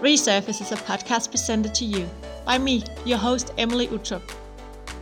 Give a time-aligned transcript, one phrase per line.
[0.00, 2.08] Resurface is a podcast presented to you
[2.44, 4.22] by me, your host, Emilie Uttrup.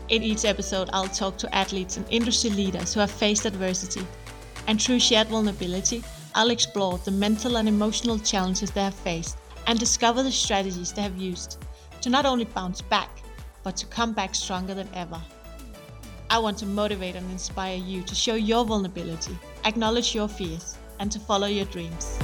[0.08, 4.06] In each episode, I'll talk to athletes and industry leaders who have faced adversity.
[4.66, 6.02] And through shared vulnerability,
[6.34, 9.36] I'll explore the mental and emotional challenges they have faced
[9.66, 11.58] and discover the strategies they have used
[12.00, 13.10] to not only bounce back,
[13.64, 15.20] but to come back stronger than ever.
[16.30, 21.12] I want to motivate and inspire you to show your vulnerability, acknowledge your fears, and
[21.12, 22.18] to follow your dreams.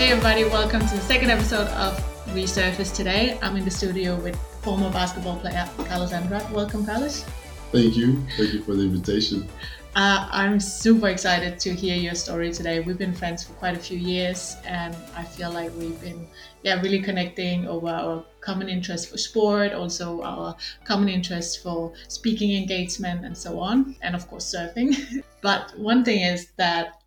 [0.00, 1.94] Hey everybody, welcome to the second episode of
[2.28, 3.38] Resurface today.
[3.42, 6.50] I'm in the studio with former basketball player Carlos Andrade.
[6.52, 7.22] Welcome, Carlos.
[7.70, 8.26] Thank you.
[8.38, 9.46] Thank you for the invitation.
[9.94, 12.80] Uh, I'm super excited to hear your story today.
[12.80, 16.26] We've been friends for quite a few years, and I feel like we've been,
[16.62, 22.56] yeah, really connecting over our common interest for sport, also our common interest for speaking
[22.56, 24.96] engagement, and so on, and of course surfing.
[25.42, 26.99] but one thing is that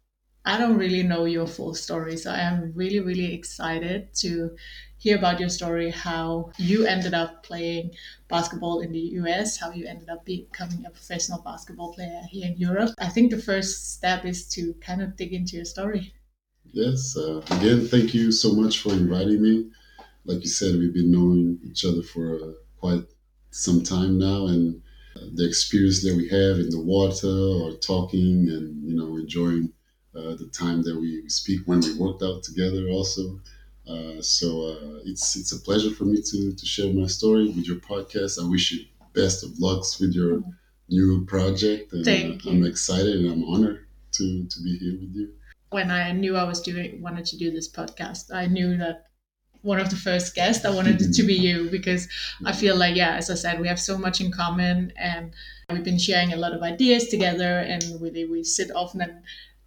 [0.46, 2.18] I don't really know your full story.
[2.18, 4.56] So I am really, really excited to
[4.98, 7.92] hear about your story, how you ended up playing
[8.28, 12.58] basketball in the US, how you ended up becoming a professional basketball player here in
[12.58, 12.92] Europe.
[13.00, 16.14] I think the first step is to kind of dig into your story.
[16.72, 17.16] Yes.
[17.16, 19.70] Uh, again, thank you so much for inviting me.
[20.26, 23.06] Like you said, we've been knowing each other for uh, quite
[23.52, 24.82] some time now, and
[25.36, 29.72] the experience that we have in the water or talking and you know enjoying
[30.16, 33.40] uh, the time that we speak when we worked out together also.
[33.88, 37.68] Uh, so uh, it's it's a pleasure for me to to share my story with
[37.68, 38.42] your podcast.
[38.42, 40.42] I wish you best of lucks with your
[40.90, 41.94] new project.
[41.94, 42.52] And, Thank you.
[42.52, 45.34] I'm excited and I'm honored to to be here with you.
[45.72, 49.08] When I knew I was doing wanted to do this podcast, I knew that
[49.64, 52.08] one of the first guests I wanted to be you because
[52.46, 55.34] I feel like yeah, as I said, we have so much in common and
[55.70, 59.24] we've been sharing a lot of ideas together and we we sit often and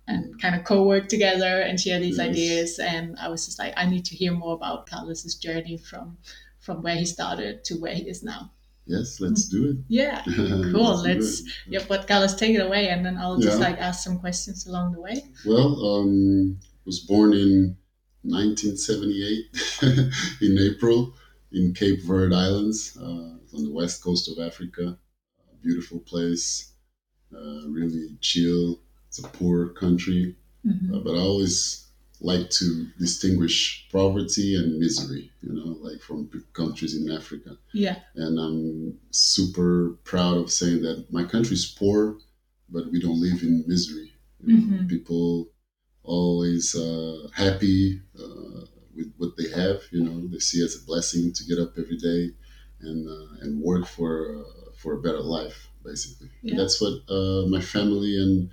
[0.08, 2.78] and kind of co-work together and share these ideas.
[2.78, 6.18] And I was just like, I need to hear more about Carlos's journey from
[6.60, 8.50] from where he started to where he is now.
[8.86, 9.76] Yes, let's do it.
[9.88, 10.22] Yeah,
[10.72, 10.96] cool.
[10.96, 13.68] let's, let's yeah, but Carlos, take it away, and then I'll just yeah.
[13.68, 15.24] like ask some questions along the way.
[15.44, 17.76] Well, um, was born in
[18.22, 21.14] 1978 in April
[21.52, 24.98] in Cape Verde Islands uh, on the west coast of Africa.
[25.52, 26.72] A beautiful place,
[27.34, 28.80] uh, really chill,
[29.18, 30.94] it's a poor country, mm-hmm.
[30.94, 31.86] uh, but I always
[32.20, 37.56] like to distinguish poverty and misery, you know, like from countries in Africa.
[37.74, 37.96] Yeah.
[38.14, 42.18] And I'm super proud of saying that my country is poor,
[42.70, 44.12] but we don't live in misery.
[44.44, 44.86] Mm-hmm.
[44.86, 45.48] People
[46.02, 50.86] always uh, happy uh, with what they have, you know, they see it as a
[50.86, 52.30] blessing to get up every day
[52.80, 56.30] and, uh, and work for, uh, for a better life, basically.
[56.42, 56.56] Yeah.
[56.56, 58.50] that's what uh, my family and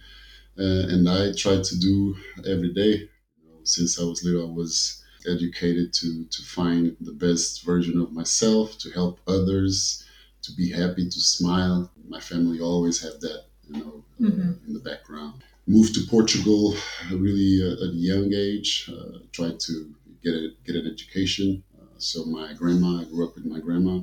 [0.59, 2.16] uh, and I try to do
[2.47, 3.09] every day.
[3.38, 8.00] You know, since I was little, I was educated to to find the best version
[8.00, 10.06] of myself, to help others,
[10.44, 11.92] to be happy, to smile.
[12.08, 14.50] My family always had that, you know, uh, mm-hmm.
[14.50, 15.44] uh, in the background.
[15.66, 16.75] Moved to Portugal
[17.12, 18.90] really uh, at a young age.
[18.92, 21.63] Uh, tried to get a, get an education.
[21.80, 24.02] Uh, so my grandma, I grew up with my grandma.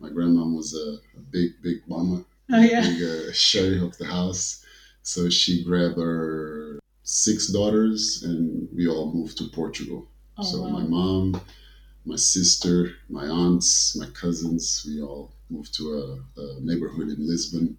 [0.00, 2.24] My grandma was a, a big, big mama.
[2.50, 2.80] Oh yeah.
[2.80, 4.64] Big uh, sheriff of the house
[5.08, 10.06] so she grabbed her six daughters and we all moved to Portugal.
[10.36, 10.68] Oh, so wow.
[10.68, 11.40] my mom,
[12.04, 15.84] my sister, my aunts, my cousins, we all moved to
[16.36, 17.78] a, a neighborhood in Lisbon.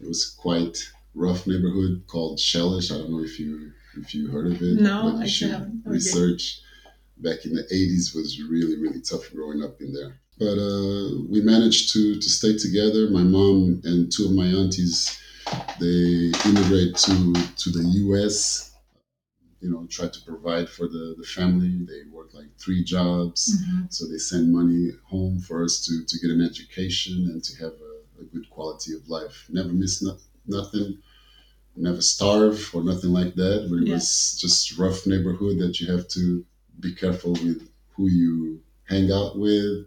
[0.00, 0.78] It was quite
[1.14, 2.90] rough neighborhood called Chelas.
[2.90, 4.80] I don't know if you if you heard of it.
[4.80, 5.82] No, I haven't.
[5.84, 6.62] Research
[7.18, 10.18] back in the 80s was really really tough growing up in there.
[10.38, 13.10] But uh, we managed to to stay together.
[13.10, 15.18] My mom and two of my aunties
[15.78, 18.74] they immigrate to to the U.S.
[19.60, 21.84] You know, try to provide for the, the family.
[21.86, 23.86] They work like three jobs, mm-hmm.
[23.90, 27.72] so they send money home for us to, to get an education and to have
[27.72, 29.46] a, a good quality of life.
[29.50, 30.16] Never miss no,
[30.46, 30.98] nothing,
[31.76, 33.68] never starve or nothing like that.
[33.70, 33.94] But it yeah.
[33.94, 36.44] was just rough neighborhood that you have to
[36.80, 39.86] be careful with who you hang out with,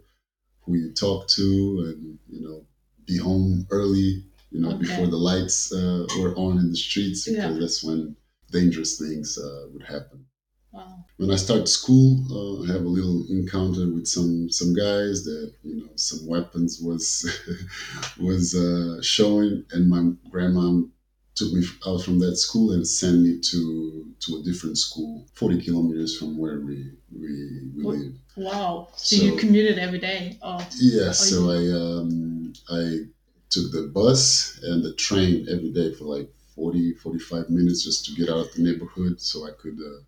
[0.62, 2.64] who you talk to, and you know,
[3.04, 4.24] be home early
[4.56, 4.86] you know, okay.
[4.86, 7.60] before the lights uh, were on in the streets, because yeah.
[7.60, 8.16] that's when
[8.50, 10.24] dangerous things uh, would happen.
[10.72, 11.04] Wow.
[11.18, 15.52] When I start school, uh, I have a little encounter with some some guys that
[15.62, 17.06] you know some weapons was
[18.18, 20.80] was uh, showing, and my grandma
[21.34, 25.60] took me out from that school and sent me to to a different school, forty
[25.60, 28.14] kilometers from where we we, we live.
[28.36, 28.88] Wow!
[28.96, 30.38] So, so, you commuted every day?
[30.42, 31.12] Oh, yeah.
[31.12, 31.74] So you...
[31.74, 33.15] I um, I
[33.56, 38.12] took the bus and the train every day for like 40, 45 minutes just to
[38.12, 40.00] get out of the neighborhood so I could, uh,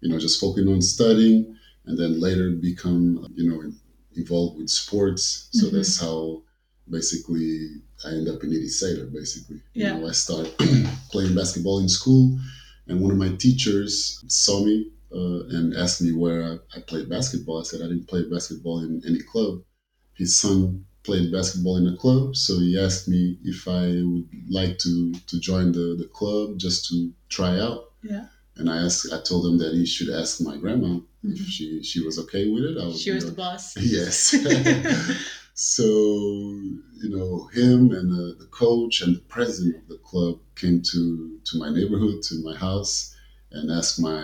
[0.00, 1.56] you know, just focus on studying
[1.86, 3.62] and then later become, you know,
[4.16, 5.48] involved with sports.
[5.52, 5.76] So mm-hmm.
[5.76, 6.42] that's how
[6.88, 9.60] basically I end up in Eddie Sater, basically.
[9.74, 9.94] Yeah.
[9.94, 10.48] You know, I start
[11.10, 12.38] playing basketball in school
[12.90, 17.08] and one of my teachers saw me uh, and asked me where I, I, played
[17.08, 17.60] basketball.
[17.60, 19.62] I said I didn't play basketball in any club.
[20.14, 24.78] His son played basketball in a club, so he asked me if I would like
[24.78, 27.92] to to join the, the club just to try out.
[28.02, 28.26] Yeah.
[28.56, 31.32] And I asked, I told him that he should ask my grandma mm-hmm.
[31.32, 32.78] if she she was okay with it.
[32.78, 33.76] I she was the boss.
[33.98, 34.16] Yes.
[35.54, 35.82] so
[37.02, 41.02] you know him and the, the coach and the president of the club came to
[41.46, 43.16] to my neighborhood to my house
[43.50, 44.22] and asked my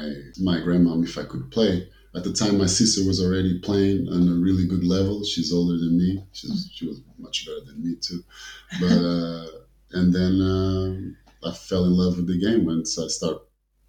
[0.51, 1.89] my grandmom if I could play.
[2.17, 5.23] At the time, my sister was already playing on a really good level.
[5.23, 6.25] She's older than me.
[6.33, 8.25] She's, she was much better than me too.
[8.81, 9.47] But uh,
[9.93, 13.41] and then uh, I fell in love with the game once I started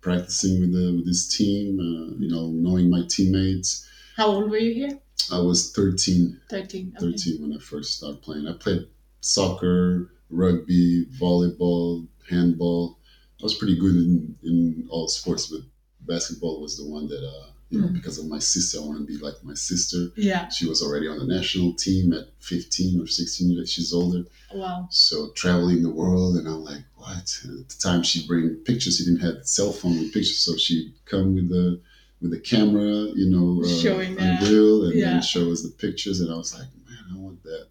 [0.01, 1.79] practicing with the with this team.
[1.79, 3.87] Uh, you know, knowing my teammates.
[4.17, 4.99] How old were you here?
[5.31, 6.41] I was 13.
[6.49, 6.93] 13.
[6.97, 7.11] Okay.
[7.11, 8.47] 13 when I first started playing.
[8.47, 8.87] I played
[9.21, 12.99] soccer, rugby, volleyball, handball.
[13.39, 15.61] I was pretty good in, in all sports, but
[16.01, 17.93] basketball was the one that, uh, you know, mm.
[17.93, 20.07] because of my sister, I want to be like my sister.
[20.15, 20.47] Yeah.
[20.49, 23.71] She was already on the national team at 15 or 16 years.
[23.71, 24.23] She's older.
[24.53, 24.87] Wow.
[24.89, 27.39] So traveling the world, and I'm like, what?
[27.43, 28.97] At the time, she'd bring pictures.
[28.97, 31.81] She didn't have cell phone with pictures, so she'd come with the
[32.21, 35.11] with the camera, you know, uh, showing that, real, and yeah.
[35.11, 36.21] then show us the pictures.
[36.21, 37.67] And I was like, man, I want that.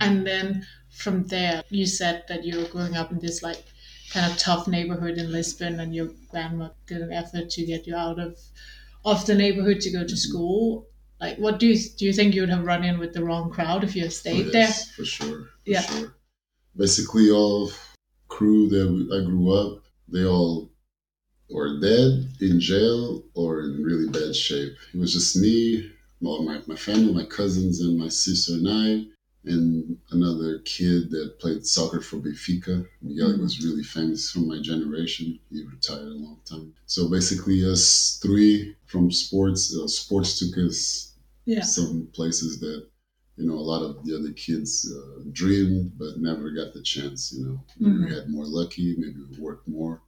[0.00, 3.64] And then from there, you said that you were growing up in this like
[4.12, 7.96] kind of tough neighborhood in Lisbon, and your grandma did an effort to get you
[7.96, 8.38] out of
[9.04, 10.86] of the neighborhood to go to school.
[11.20, 12.06] Like, what do you do?
[12.06, 14.46] You think you would have run in with the wrong crowd if you had stayed
[14.46, 14.94] oh, yes, there?
[14.96, 15.44] For sure.
[15.64, 15.80] For yeah.
[15.82, 16.14] Sure.
[16.76, 17.70] Basically, all
[18.28, 20.70] crew that I grew up, they all
[21.50, 24.72] were dead in jail or in really bad shape.
[24.94, 29.96] It was just me, my, my family, my cousins, and my sister and I and
[30.10, 32.86] another kid that played soccer for Benfica.
[33.00, 33.42] Miguel mm-hmm.
[33.42, 35.38] was really famous from my generation.
[35.50, 36.74] He retired a long time.
[36.86, 41.14] So basically, us three from sports, uh, sports took us
[41.46, 41.62] yeah.
[41.62, 42.86] some places that
[43.36, 47.32] you know a lot of the other kids uh, dreamed but never got the chance.
[47.32, 48.04] You know, maybe mm-hmm.
[48.06, 50.02] we had more lucky, maybe we worked more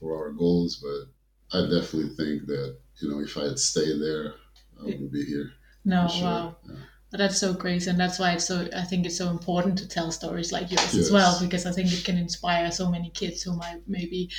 [0.00, 4.34] for our goals, but I definitely think that you know if I had stayed there,
[4.80, 5.52] I wouldn't be here.
[5.84, 6.24] No, sure.
[6.24, 6.56] wow.
[6.66, 6.76] Yeah.
[7.12, 8.68] That's so crazy, and that's why it's so.
[8.74, 10.94] I think it's so important to tell stories like yours yes.
[10.94, 14.30] as well, because I think it can inspire so many kids who might maybe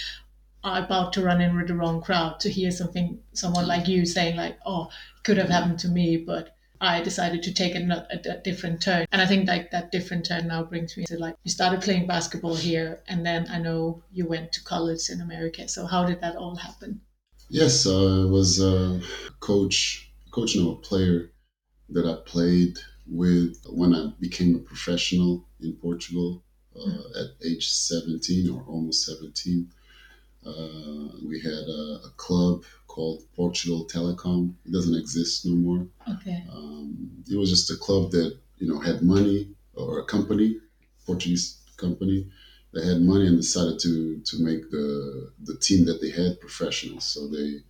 [0.63, 4.07] are about to run in with the wrong crowd to hear something, someone like you
[4.07, 7.79] saying like, "Oh, it could have happened to me, but I decided to take a,
[7.79, 9.05] a, a, different turn.
[9.11, 12.07] And I think like that different turn now brings me to like you started playing
[12.07, 15.67] basketball here, and then I know you went to college in America.
[15.67, 17.01] So how did that all happen?
[17.49, 18.99] Yes, I was a
[19.39, 21.32] coach, coach, no, a player
[21.89, 22.77] that I played
[23.07, 26.43] with when I became a professional in Portugal
[26.75, 27.21] uh, mm.
[27.21, 29.69] at age 17 or almost 17.
[30.45, 34.53] Uh, we had a, a, club called Portugal Telecom.
[34.65, 35.87] It doesn't exist no more.
[36.09, 36.43] Okay.
[36.51, 40.57] Um, it was just a club that you know had money or a company,
[41.05, 42.27] Portuguese company,
[42.73, 46.99] that had money and decided to to make the the team that they had professional.
[46.99, 47.61] So they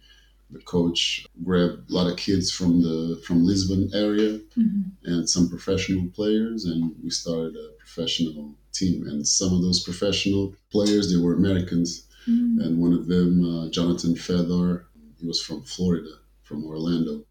[0.50, 4.82] the coach grabbed a lot of kids from the from Lisbon area mm-hmm.
[5.06, 9.08] and some professional players, and we started a professional team.
[9.08, 12.62] And some of those professional players, they were Americans, mm-hmm.
[12.62, 14.88] and one of them, uh, Jonathan Fedor,
[15.20, 16.12] he was from Florida,
[16.44, 17.26] from Orlando.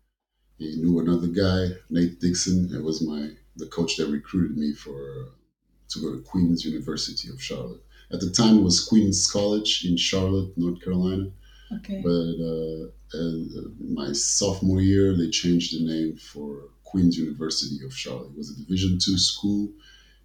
[0.59, 2.71] He knew another guy, Nate Dixon.
[2.75, 5.33] It was my the coach that recruited me for
[5.91, 7.83] to go to Queens University of Charlotte.
[8.11, 11.31] At the time, it was Queens College in Charlotte, North Carolina.
[11.77, 12.01] Okay.
[12.03, 18.31] But uh, uh, my sophomore year, they changed the name for Queen's University of Charlotte.
[18.33, 19.71] It was a Division two school.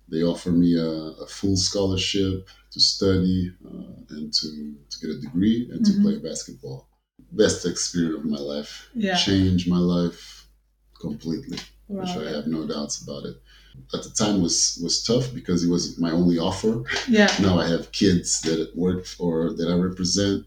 [0.09, 0.89] They offered me a,
[1.23, 6.03] a full scholarship to study uh, and to, to get a degree and mm-hmm.
[6.03, 6.87] to play basketball.
[7.31, 8.89] Best experience of my life.
[8.93, 9.15] Yeah.
[9.15, 10.47] Changed my life
[10.99, 12.01] completely, wow.
[12.01, 13.35] which I have no doubts about it.
[13.93, 16.83] At the time was was tough because it was my only offer.
[17.07, 17.31] Yeah.
[17.39, 20.45] now I have kids that work or that I represent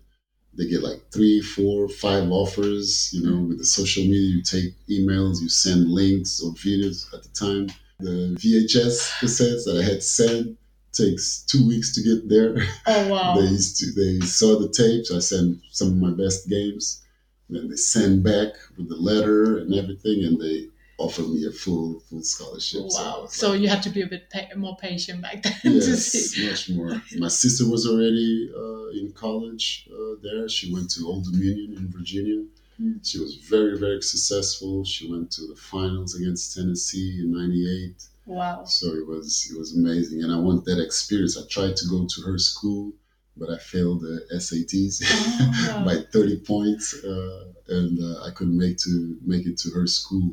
[0.55, 3.11] they get like three, four, five offers.
[3.13, 7.13] You know, with the social media, you take emails, you send links or videos.
[7.15, 10.59] At the time, the VHS cassettes that I had sent
[10.93, 12.57] takes two weeks to get there.
[12.87, 13.35] Oh wow!
[13.41, 15.13] they used to, they saw the tapes.
[15.13, 17.03] I sent some of my best games.
[17.49, 20.69] Then they send back with the letter and everything, and they
[21.07, 22.83] offered me a full full scholarship.
[22.85, 23.27] Wow.
[23.29, 26.39] So, So you had to be a bit pa- more patient back then to yes,
[26.49, 26.93] much more.
[27.19, 30.49] My sister was already uh, in college uh, there.
[30.49, 32.41] She went to Old Dominion in Virginia.
[32.81, 32.95] Mm.
[33.09, 34.85] She was very, very successful.
[34.85, 38.03] She went to the finals against Tennessee in '98.
[38.27, 38.65] Wow.
[38.65, 41.37] So it was it was amazing, and I want that experience.
[41.37, 42.93] I tried to go to her school,
[43.37, 45.85] but I failed the SATs Oh.
[45.89, 48.93] by 30 points, uh, and uh, I couldn't make to
[49.33, 50.29] make it to her school.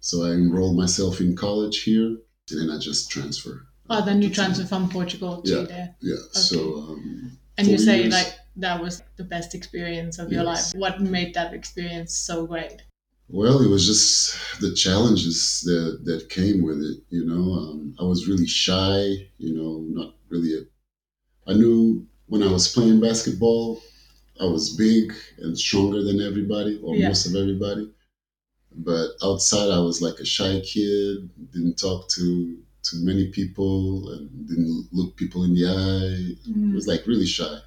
[0.00, 2.06] So I enrolled myself in college here,
[2.50, 3.66] and then I just transfer.
[3.90, 5.62] Oh, then you transferred from Portugal to Yeah.
[5.64, 5.96] there.
[6.00, 6.16] Yeah.
[6.32, 8.12] So um, And you say years.
[8.12, 10.72] like that was the best experience of your life.
[10.74, 12.82] What made that experience so great?
[13.28, 16.98] Well, it was just the challenges that that came with it.
[17.10, 19.00] You know, um, I was really shy.
[19.38, 20.52] You know, not really.
[20.58, 20.62] A,
[21.50, 23.80] I knew when I was playing basketball,
[24.40, 27.08] I was big and stronger than everybody, or Yeah.
[27.08, 27.90] most of everybody.
[28.78, 31.30] But outside, I was like a shy kid.
[31.52, 36.36] Didn't talk to to many people and didn't look people in the eye.
[36.70, 37.58] It was like really shy.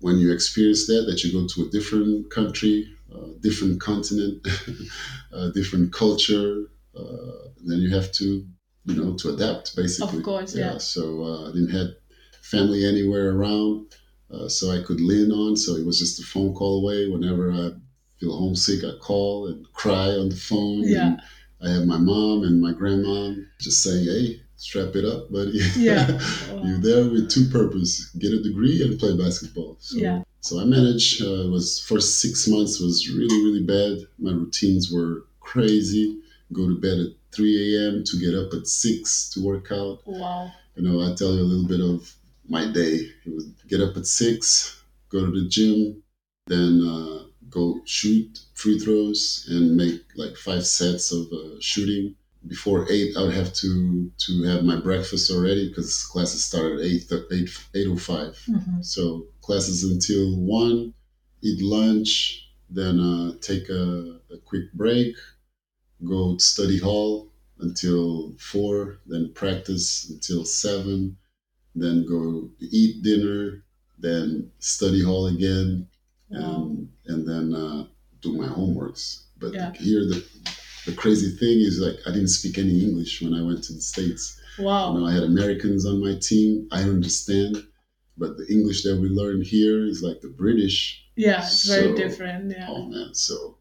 [0.00, 4.46] When you experience that, that you go to a different country, uh, different continent,
[5.32, 6.64] a different culture,
[6.96, 8.44] uh, then you have to,
[8.84, 10.18] you know, to adapt basically.
[10.18, 10.78] Of course, yeah.
[10.78, 11.88] So uh, I didn't have
[12.40, 13.86] family anywhere around,
[14.30, 15.56] uh, so I could lean on.
[15.56, 17.06] So it was just a phone call away.
[17.08, 17.70] Whenever I
[18.22, 20.82] feel homesick, I call and cry on the phone.
[20.84, 21.06] Yeah.
[21.08, 21.20] And
[21.62, 25.58] I have my mom and my grandma just saying, "Hey, strap it up, buddy.
[25.76, 26.06] Yeah.
[26.64, 29.76] You're there with two purpose: get a degree and play basketball.
[29.80, 30.22] So, Yeah.
[30.40, 31.22] so I managed.
[31.22, 34.06] Uh, it was first six months was really really bad.
[34.18, 36.18] My routines were crazy.
[36.52, 38.04] Go to bed at 3 a.m.
[38.04, 40.00] to get up at six to work out.
[40.04, 40.52] Wow.
[40.76, 42.14] You know, I tell you a little bit of
[42.46, 42.94] my day.
[43.24, 46.02] It was get up at six, go to the gym,
[46.46, 52.14] then uh, go shoot free throws and make like five sets of uh, shooting.
[52.48, 56.86] Before eight, I would have to to have my breakfast already because classes started at
[56.86, 57.04] eight
[57.36, 58.34] eight eight o five.
[58.48, 58.84] Mhm.
[58.84, 59.02] So
[59.46, 60.24] classes until
[60.62, 60.94] one,
[61.42, 65.14] eat lunch, then uh, take a, a quick break,
[66.04, 67.28] go to study hall
[67.60, 71.16] until four, then practice until seven,
[71.74, 73.62] then go eat dinner,
[73.98, 75.88] then study hall again,
[76.32, 77.84] And and then uh,
[78.20, 79.24] do my homeworks.
[79.38, 79.72] But Yeah.
[79.74, 80.24] here the
[80.86, 83.80] the crazy thing is like I didn't speak any English when I went to the
[83.80, 84.38] states.
[84.58, 84.92] Wow.
[84.94, 86.68] You know, I had Americans on my team.
[86.70, 87.62] I understand,
[88.18, 91.04] but the English that we learn here is like the British.
[91.16, 92.50] Yeah, it's very different.
[92.50, 92.66] Yeah.
[92.68, 93.58] Oh man, so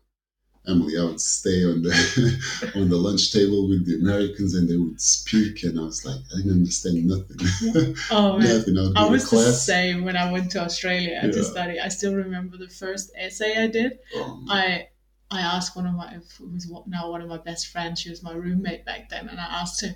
[0.67, 4.75] Emilie, I would stay on the on the lunch table with the Americans, and they
[4.77, 7.95] would speak, and I was like, I didn't understand nothing.
[8.11, 8.77] Oh nothing.
[8.77, 11.43] I I was to the same when I went to Australia to Yeah.
[11.43, 11.79] study.
[11.79, 13.99] I still remember the first essay I did.
[14.13, 14.43] Oh.
[14.49, 14.87] I
[15.31, 17.99] I asked one of my who was now one of my best friends.
[18.01, 19.95] She was my roommate back then, and I asked her,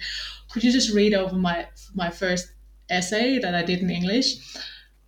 [0.49, 2.47] "Could you just read over my my first
[2.89, 4.37] essay that I did in English?"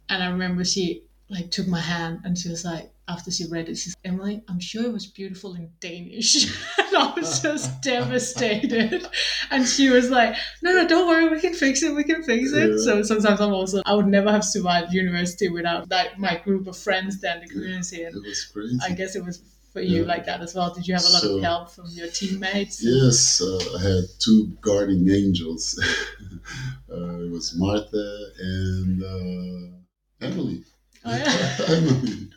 [0.10, 3.70] And I remember she like took my hand and she was like, after she read
[3.70, 6.46] it, she said, "Emilie, I'm sure it was beautiful in Danish."
[6.78, 9.08] and I was just devastated.
[9.52, 11.96] And she was like, "No, no, don't worry, we can fix it.
[11.96, 12.78] We can fix it." Yeah.
[12.78, 16.78] So sometimes I'm also I would never have survived university without like my group of
[16.78, 18.78] friends there in the community and it was crazy.
[18.84, 19.42] I guess it was
[19.74, 20.08] for you Yeah.
[20.08, 20.74] like that as well.
[20.74, 22.84] Did you have a lot So- of help from your teammates?
[22.84, 25.64] Yes, uh, I had two guardian angels.
[26.92, 28.08] uh, it was Martha
[28.40, 30.64] and uh, Emily.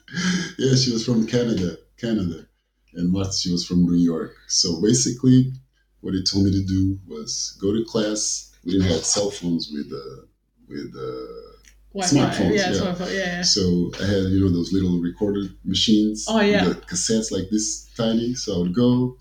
[0.59, 0.75] Yeah.
[0.75, 2.47] She was from Canada, Canada,
[2.95, 4.35] and Martha she was from New York.
[4.49, 5.53] So basically,
[6.01, 8.53] what they told me to do was go to class.
[8.65, 10.27] We didn't have cell phones with uh,
[10.69, 11.51] with uh.
[11.93, 12.81] Smartphones, yeah, yeah.
[12.81, 13.43] smartphone, yeah, yeah.
[13.43, 16.25] So I had, you know, those little recorder machines.
[16.29, 16.63] Oh, yeah.
[16.63, 18.35] The cassettes like this tiny.
[18.35, 19.17] So I would go,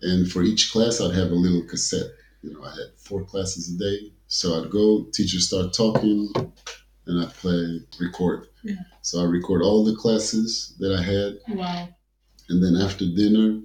[0.00, 2.12] and for each class, I'd have a little cassette.
[2.42, 4.12] You know, I had four classes a day.
[4.28, 6.32] So I'd go, teachers start talking,
[7.06, 8.48] and I'd play, record.
[8.62, 8.74] Yeah.
[9.02, 11.56] So I record all the classes that I had.
[11.56, 11.88] Wow.
[12.48, 13.60] And then after dinner,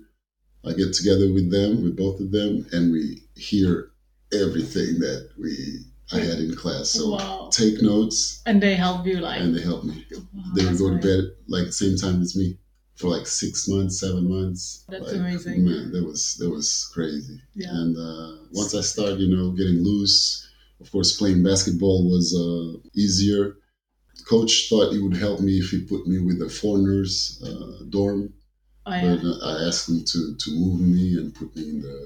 [0.66, 3.92] I get together with them, with both of them, and we hear
[4.34, 6.90] everything that we I had in class.
[6.90, 7.50] So wow.
[7.52, 10.90] take notes, And they help you like and they help me wow, they would go
[10.92, 12.58] to bed like the same time as me
[12.96, 14.86] for like six months, seven months.
[14.88, 15.66] That's Like, amazing.
[15.66, 17.42] Man, that was that was crazy.
[17.56, 17.70] Yeah.
[17.72, 20.48] And uh, once I started, you know, getting loose,
[20.82, 23.58] of course, playing basketball was uh, easier.
[24.28, 28.34] Coach thought he would help me if he put me with the foreigners uh, dorm,
[28.88, 29.16] Oh, yeah.
[29.16, 31.98] but uh, I asked him to to move me and put me in the,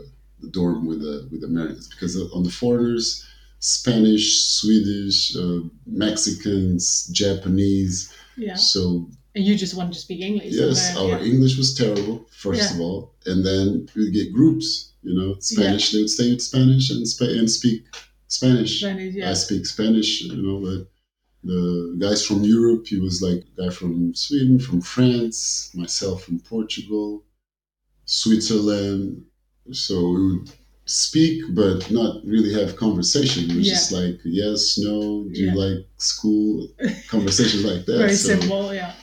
[0.41, 3.25] the dorm with the with Americans because on the foreigners,
[3.59, 4.27] Spanish,
[4.59, 8.11] Swedish, uh, Mexicans, Japanese.
[8.37, 8.55] yeah.
[8.55, 10.53] So And you just wanted to speak English.
[10.53, 11.31] yes, okay, our yeah.
[11.31, 12.73] English was terrible first Yeah.
[12.75, 14.67] of all, and then we get groups.
[15.03, 15.91] You know, Spanish.
[15.91, 17.79] They would stay with Spanish and, sp- and speak
[18.29, 18.79] Spanish.
[18.79, 19.31] Spanish, yeah.
[19.31, 20.21] I speak Spanish.
[20.21, 20.81] You know, but
[21.43, 26.39] the guys from Europe, he was like a guy from Sweden, from France, myself from
[26.39, 27.25] Portugal,
[28.05, 29.23] Switzerland.
[29.71, 30.51] So we would
[30.85, 33.49] speak, but not really have conversation.
[33.51, 33.73] It was Yeah.
[33.73, 35.51] just like yes, no, do Yeah.
[35.53, 36.67] you like school?
[37.09, 37.97] Conversations like that.
[37.97, 38.93] Very so, simple, yeah.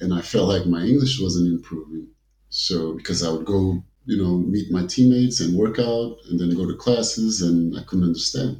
[0.00, 2.08] and I felt like my English wasn't improving.
[2.50, 6.50] So because I would go, you know, meet my teammates and work out, and then
[6.56, 8.52] go to classes, and I couldn't understand.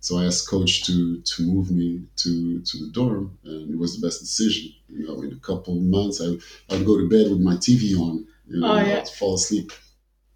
[0.00, 1.88] So I asked coach to to move me
[2.22, 4.72] to to the dorm, and it was the best decision.
[4.88, 6.28] You know, in a couple months, I
[6.70, 8.26] I'd go to bed with my TV on.
[8.48, 8.98] You know, Oh, yeah.
[8.98, 9.72] I'd fall asleep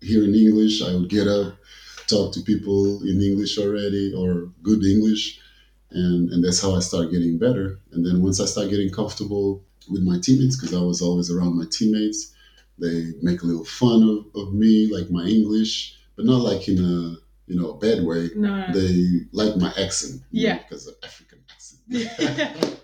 [0.00, 0.82] hearing English.
[0.82, 1.56] I would get up,
[2.06, 5.38] talk to people in English already or good English,
[5.90, 7.80] and and that's how I started getting better.
[7.92, 11.56] And then once I started getting comfortable with my teammates, because I was always around
[11.56, 12.32] my teammates,
[12.78, 16.78] they make a little fun of, of me, like my English, but not like in
[16.78, 17.16] a
[17.46, 18.30] you know a bad way.
[18.36, 18.72] No, no.
[18.72, 20.58] They like my accent, Yeah.
[20.58, 21.80] because of African accent.
[21.88, 22.54] Yeah.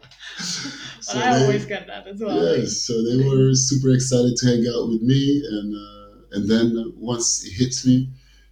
[1.01, 2.57] So I they- always get that as well.
[2.59, 6.93] Yes, so they were super excited to hang out with me, and uh, and then
[6.97, 8.09] once it hits me,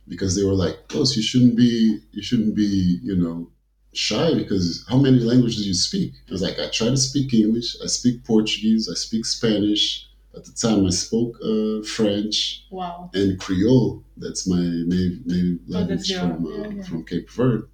[0.06, 3.50] because they were like, "Close, you shouldn't be, you shouldn't be, you know,
[3.94, 7.32] shy because how many languages do you speak?" I was like, "I try to speak
[7.34, 10.06] English, I speak Portuguese, I speak Spanish.
[10.34, 13.10] At the time, I spoke uh, French Wow.
[13.14, 14.02] and Creole.
[14.16, 16.82] That's my native, native Oh, language that's your- from uh, yeah, yeah.
[16.84, 17.64] from Cape Verde.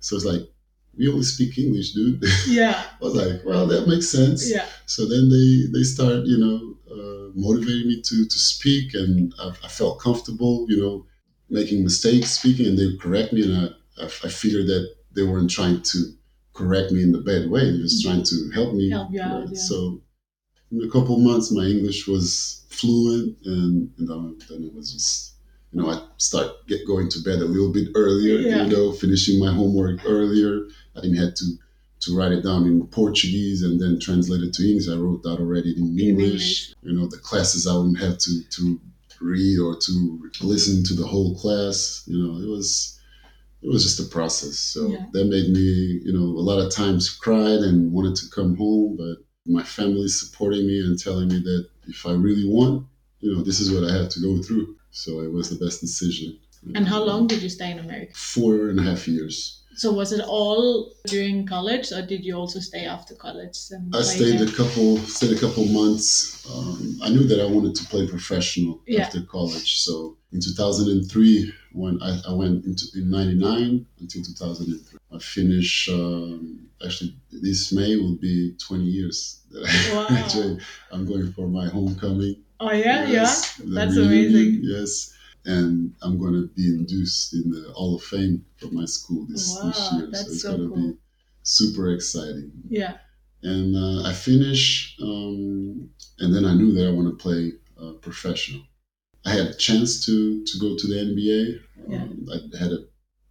[0.00, 0.42] So it's like
[0.96, 2.24] we only speak English, dude.
[2.48, 2.82] Yeah.
[3.00, 4.50] I was like, well, that makes sense.
[4.50, 4.66] Yeah.
[4.86, 6.58] So then they they start, you know,
[6.96, 11.06] uh, motivating me to to speak, and I, I felt comfortable, you know,
[11.50, 14.84] making mistakes speaking, and they would correct me, and I I, I figured that
[15.14, 15.98] they weren't trying to
[16.52, 18.90] correct me in the bad way; they were just trying to help me.
[18.90, 19.60] Help you out, yeah.
[19.70, 20.00] So
[20.72, 25.34] in a couple months, my English was fluent, and, and then, it was just.
[25.70, 28.38] You know, I start get going to bed a little bit earlier.
[28.38, 28.64] Yeah.
[28.64, 30.66] You know, finishing my homework earlier.
[30.96, 31.44] I didn't have to
[32.00, 34.88] to write it down in Portuguese and then translate it to English.
[34.88, 36.08] I wrote that already in English.
[36.08, 36.74] English.
[36.80, 38.80] You know, the classes I wouldn't have to to
[39.20, 42.02] read or to listen to the whole class.
[42.06, 42.98] You know, it was
[43.60, 44.58] it was just a process.
[44.58, 45.04] So Yeah.
[45.12, 48.96] that made me, you know, a lot of times cried and wanted to come home,
[48.96, 52.86] but my family supporting me and telling me that if I really want,
[53.20, 54.76] you know, this is what I have to go through.
[54.90, 56.38] So it was the best decision.
[56.74, 58.12] And how long did you stay in America?
[58.14, 59.62] Four and a half years.
[59.76, 63.56] So was it all during college, or did you also stay after college?
[63.94, 64.48] I stayed there?
[64.48, 66.44] a couple stayed a couple months.
[66.52, 69.02] Um, I knew that I wanted to play professional Yeah.
[69.02, 69.78] after college.
[69.78, 75.88] So in 2003, when I, I went into in '99 until 2003, I finished.
[75.88, 79.94] Um, actually, this May will be 20 years that I
[80.52, 80.56] Wow.
[80.92, 82.36] I'm going for my homecoming.
[82.60, 84.60] Oh yeah, Yes, the That's reunion, amazing.
[84.64, 85.14] Yes.
[85.44, 89.54] And I'm going to be induced in the Hall of Fame for my school this,
[89.60, 90.08] this Wow, year.
[90.10, 90.88] that's so it's so going to cool.
[90.92, 90.98] be
[91.42, 92.98] super exciting yeah,
[93.40, 93.50] yeah.
[93.50, 95.88] and uh, I finished, um,
[96.18, 98.62] and then I knew that I want to play uh, professional.
[99.28, 101.94] I had a chance to to go to the NBA.
[101.94, 102.84] Um, I had a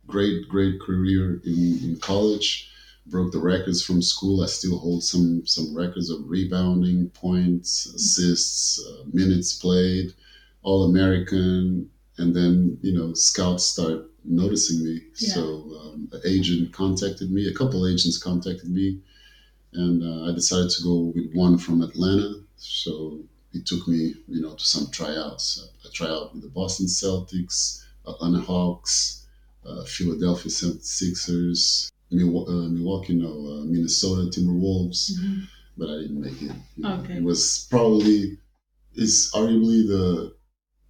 [0.06, 2.70] great, great career in, in college.
[3.08, 4.44] Broke the records from school.
[4.44, 10.14] I still hold some some records of rebounding, points, assists, uh, minutes played,
[10.62, 15.02] All American, and then you know scouts start noticing me.
[15.16, 15.34] Yeah.
[15.34, 15.42] So
[15.82, 17.48] um, an agent contacted me.
[17.48, 19.00] A couple agents contacted me
[19.74, 22.42] and uh, I decided to go with one from Atlanta.
[22.58, 23.20] So
[23.54, 25.70] it took me, you know, to some tryouts.
[25.86, 29.26] I tried out with the Boston Celtics, Atlanta Hawks,
[29.66, 35.48] uh, Philadelphia 76ers, Milwaukee, uh, Milwaukee no, uh, Minnesota Timberwolves, Mhm.
[35.78, 36.52] but I didn't make it.
[36.76, 36.96] you know.
[37.02, 37.18] Okay.
[37.18, 38.38] It was probably,
[38.96, 40.36] it's arguably the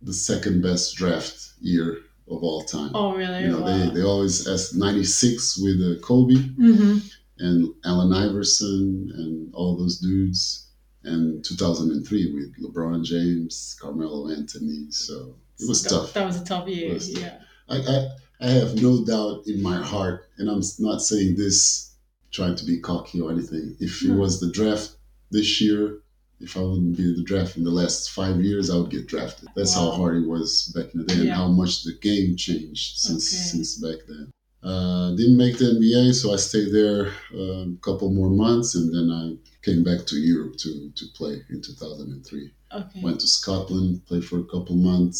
[0.03, 1.97] the second best draft year
[2.29, 2.91] of all time.
[2.93, 3.41] Oh really?
[3.41, 3.85] you know, wow.
[3.89, 6.97] they, they always ask 96 with uh, Kobe hmm
[7.39, 10.66] and Allen Iverson and all those dudes,
[11.07, 14.87] and 2003 with LeBron James, Carmelo Anthony.
[14.91, 16.13] So it was tough.
[16.13, 16.93] That was a tough year.
[16.93, 17.07] Tough.
[17.09, 17.37] yeah.
[17.69, 18.07] I, I,
[18.41, 21.95] I have no doubt in my heart, and I'm not saying this
[22.31, 23.75] trying to be cocky or anything.
[23.79, 24.17] If it No.
[24.17, 24.91] was the draft
[25.31, 25.99] this year,
[26.39, 29.07] if I wouldn't be in the draft in the last five years, I would get
[29.07, 29.49] drafted.
[29.55, 32.97] That's how hard it was back in the day, and how much the game changed
[32.99, 33.41] since Okay.
[33.51, 34.31] since back then.
[34.63, 38.93] Uh, didn't make the NBA, so I stayed there um, a couple more months, and
[38.93, 39.23] then I
[39.67, 43.01] came back to Europe to to play in 2003 Okay.
[43.01, 45.19] went to Scotland, played for a couple months.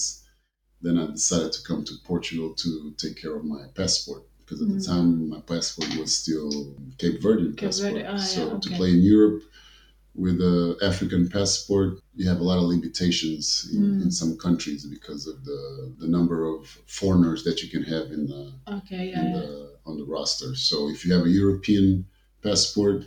[0.81, 2.69] Then I decided to come to Portugal to
[3.03, 4.91] take care of my passport because at the Mm.
[4.91, 6.49] time my passport was still
[7.01, 7.93] Cape Verdean Cape passport.
[7.93, 9.39] Verde, ah, so yeah, to play in Europe
[10.23, 10.57] with the
[10.91, 14.01] African passport, you have a lot of limitations in, mm.
[14.03, 15.61] in, some countries because of the
[16.03, 16.59] the number of
[16.99, 18.43] foreigners that you can have in the,
[18.77, 19.49] okay, yeah, in the
[19.87, 20.49] on the roster.
[20.69, 21.87] So if you have a European
[22.47, 22.99] passport,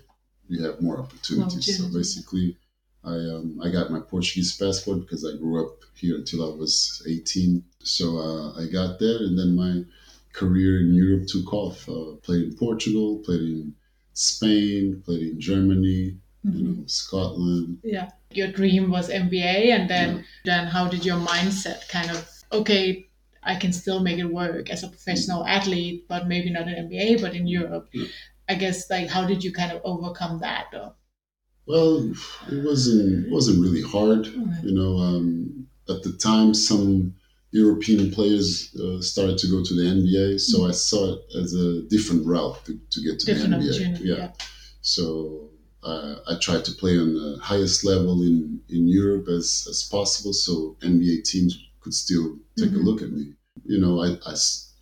[0.50, 1.78] you have more opportunities.
[1.78, 2.56] so basically,
[3.04, 7.02] I um, I got my Portuguese passport because I grew up here until I was
[7.08, 7.64] 18.
[7.82, 9.84] So uh, I got there, and then my
[10.32, 11.88] career in Europe took off.
[11.88, 13.74] Uh, played in Portugal, played in
[14.12, 16.58] Spain, played in Germany, mm-hmm.
[16.58, 17.78] you know, Scotland.
[17.82, 20.22] Yeah, your dream was NBA, and then yeah.
[20.44, 23.06] then how did your mindset kind of okay?
[23.42, 27.22] I can still make it work as a professional athlete, but maybe not in NBA,
[27.22, 27.88] but in Europe.
[27.92, 28.06] Yeah.
[28.50, 30.66] I guess like how did you kind of overcome that?
[30.72, 30.94] Or?
[31.66, 32.12] Well,
[32.50, 34.24] it wasn't it wasn't really hard.
[34.26, 34.66] Mm-hmm.
[34.66, 37.14] You know, um, at the time, some
[37.52, 40.70] European players uh, started to go to the NBA, so mm-hmm.
[40.70, 44.00] I saw it as a different route to, to get to different the NBA.
[44.02, 44.16] Yeah.
[44.16, 44.32] yeah.
[44.82, 45.50] So
[45.82, 50.32] uh, I tried to play on the highest level in, in Europe as, as possible,
[50.32, 52.80] so NBA teams could still take mm-hmm.
[52.80, 53.34] a look at me.
[53.64, 54.34] You know, I, I,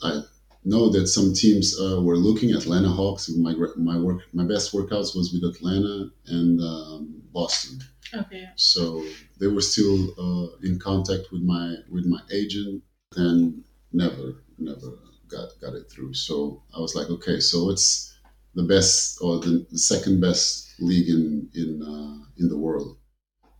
[0.02, 0.22] I
[0.68, 2.50] know that some teams uh, were looking.
[2.52, 3.28] At Atlanta Hawks.
[3.30, 7.80] My my work, my best workouts was with Atlanta and um, Boston.
[8.14, 8.46] Okay.
[8.56, 9.04] So
[9.38, 12.82] they were still uh, in contact with my with my agent,
[13.16, 16.14] and never never got got it through.
[16.14, 18.14] So I was like, okay, so it's
[18.54, 22.96] the best or the, the second best league in in uh, in the world,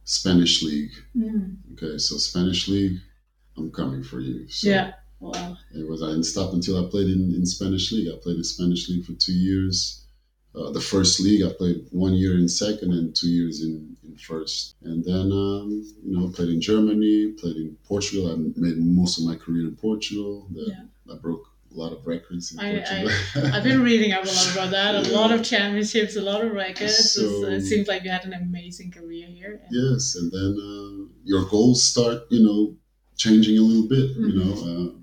[0.05, 0.93] Spanish league.
[1.17, 1.57] Mm.
[1.73, 2.99] Okay, so Spanish league,
[3.57, 4.49] I'm coming for you.
[4.49, 4.93] So yeah.
[5.21, 5.57] Wow.
[5.75, 8.09] It was I didn't stop until I played in, in Spanish league.
[8.09, 10.05] I played in Spanish league for two years.
[10.55, 14.17] Uh, the first league I played one year in second and two years in, in
[14.17, 14.77] first.
[14.83, 18.33] And then um, you know played in Germany, played in Portugal.
[18.33, 20.49] I made most of my career in Portugal.
[20.53, 21.15] The, yeah.
[21.15, 23.11] I broke a lot of records in I, Portugal.
[23.53, 24.95] I, have been reading up a lot about that.
[24.95, 25.17] A yeah.
[25.17, 27.13] lot of championships, a lot of records.
[27.13, 29.61] So, it seems like you had an amazing career here.
[29.71, 32.77] Yes, and then uh, your goals start, you know,
[33.17, 34.17] changing a little bit.
[34.17, 34.25] Mm-hmm.
[34.25, 34.99] You know, uh,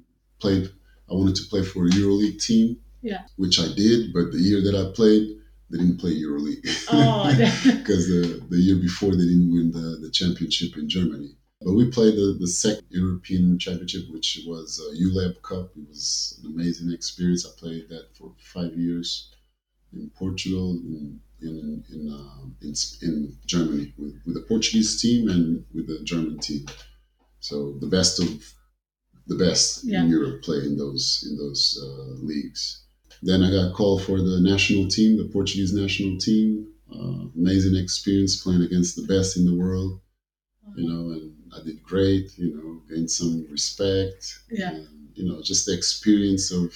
[0.46, 0.70] played.
[1.10, 2.78] I wanted to play for a EuroLeague team.
[3.02, 3.24] Yeah.
[3.36, 5.24] Which I did, but the year that I played,
[5.70, 6.66] they didn't play EuroLeague.
[6.90, 7.30] Oh.
[7.78, 11.36] Because the, the year before they didn't win the, the championship in Germany.
[11.62, 15.72] But we played the, the second European Championship, which was a ULEB Cup.
[15.76, 17.46] It was an amazing experience.
[17.46, 19.32] I played that for five years
[19.94, 25.66] in Portugal, in in in, uh, in, in Germany with, with the Portuguese team and
[25.74, 26.66] with the German team.
[27.40, 28.55] So the best of
[29.28, 30.02] the best yeah.
[30.02, 32.84] in Europe play in those in those uh, leagues.
[33.22, 36.72] Then I got called for the national team, the Portuguese national team.
[36.94, 40.00] Uh, amazing experience playing against the best in the world,
[40.76, 44.40] you know, and I did great, you know, gained some respect.
[44.52, 44.70] Yeah.
[44.70, 46.74] And, you know, just the experience of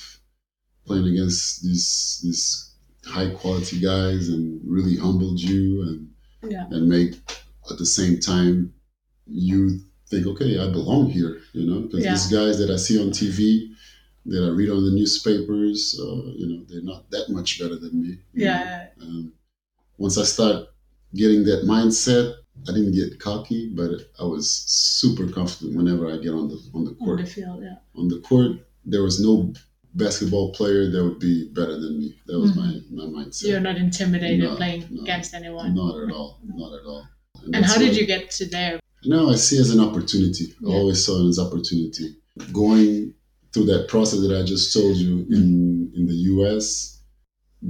[0.86, 2.74] playing against these these
[3.06, 6.66] high quality guys and really humbled you and yeah.
[6.72, 7.14] and make
[7.70, 8.74] at the same time
[9.28, 12.12] you think, okay, I belong here, you know, because yeah.
[12.12, 13.72] these guys that I see on TV,
[14.26, 18.02] that I read on the newspapers, uh, you know, they're not that much better than
[18.02, 18.18] me.
[18.34, 18.88] Yeah.
[19.02, 19.34] Um,
[19.98, 20.68] once I start
[21.16, 22.36] getting that mindset,
[22.68, 26.84] I didn't get cocky, but I was super confident whenever I get on the on
[26.84, 27.20] the court.
[27.20, 27.76] On the field, yeah.
[27.96, 29.54] On the court, there was no
[29.96, 32.20] basketball player that would be better than me.
[32.28, 32.96] That was mm-hmm.
[32.96, 33.48] my, my mindset.
[33.48, 35.74] You're not intimidated no, playing no, against anyone.
[35.74, 36.40] Not at all.
[36.44, 37.08] Not at all.
[37.44, 38.80] And, and how did you get to there?
[39.06, 40.54] No, I see it as an opportunity.
[40.60, 40.74] Yeah.
[40.74, 42.16] I always saw it as opportunity.
[42.52, 43.14] Going
[43.54, 47.02] through that process that I just told you in in the US,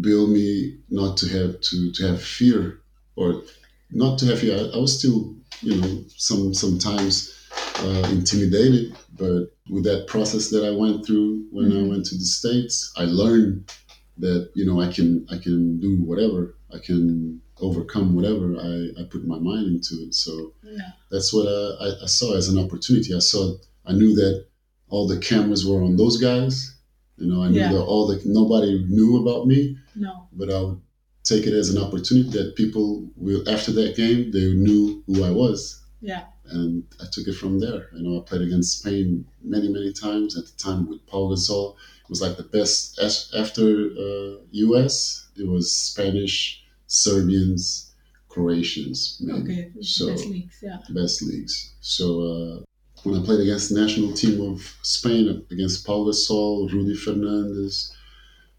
[0.02, 2.82] build me not to have to to have fear
[3.16, 3.44] or
[3.92, 4.56] not to have fear.
[4.56, 7.34] I, I was still, you know, some sometimes
[7.80, 11.86] uh, intimidated, but with that process that I went through when mm-hmm.
[11.86, 13.72] I went to the states, I learned
[14.18, 19.04] that you know I can I can do whatever I can overcome whatever I, I
[19.06, 20.14] put my mind into it.
[20.16, 20.92] So yeah.
[21.12, 23.16] that's what I, I, saw as an opportunity.
[23.16, 24.46] I saw, I knew that
[24.90, 26.76] all the cameras were on those guys.
[27.18, 27.74] You know, I knew yeah.
[27.74, 29.78] that all the, nobody knew about me.
[29.96, 30.28] No.
[30.34, 30.82] But I would
[31.24, 35.32] take it as an opportunity that people will, after that game, they knew who I
[35.32, 35.84] was.
[36.02, 36.26] Yeah.
[36.46, 37.90] And I took it from there.
[37.94, 41.76] You know, I played against Spain many, many times at the time with Pau Gasol.
[42.04, 43.00] It was like the best
[43.36, 45.28] after uh, US.
[45.36, 47.94] It was Spanish, Serbians,
[48.28, 49.22] Croatians.
[49.30, 50.78] Okay, so best leagues, yeah.
[50.90, 51.74] Best leagues.
[51.80, 52.64] So uh,
[53.04, 57.96] when I played against the national team of Spain, against Pau Gasol, Rudy Fernandez,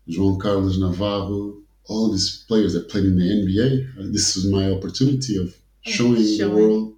[0.08, 4.70] João Carlos Navarro, all these players that played in the NBA, uh, this was my
[4.70, 6.38] opportunity of showing, showing.
[6.38, 6.94] the world.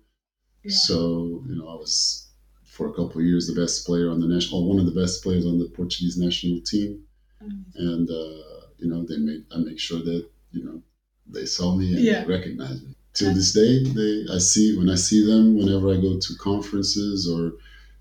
[0.63, 0.71] Yeah.
[0.75, 2.29] So, you know, I was
[2.67, 5.23] for a couple of years the best player on the national, one of the best
[5.23, 7.03] players on the Portuguese national team.
[7.43, 7.65] Mm.
[7.75, 10.83] And, uh, you know, they made, I make sure that, you know,
[11.27, 12.21] they saw me and yeah.
[12.21, 12.95] they recognized me.
[13.15, 17.29] till this day, they I see when I see them whenever I go to conferences
[17.29, 17.53] or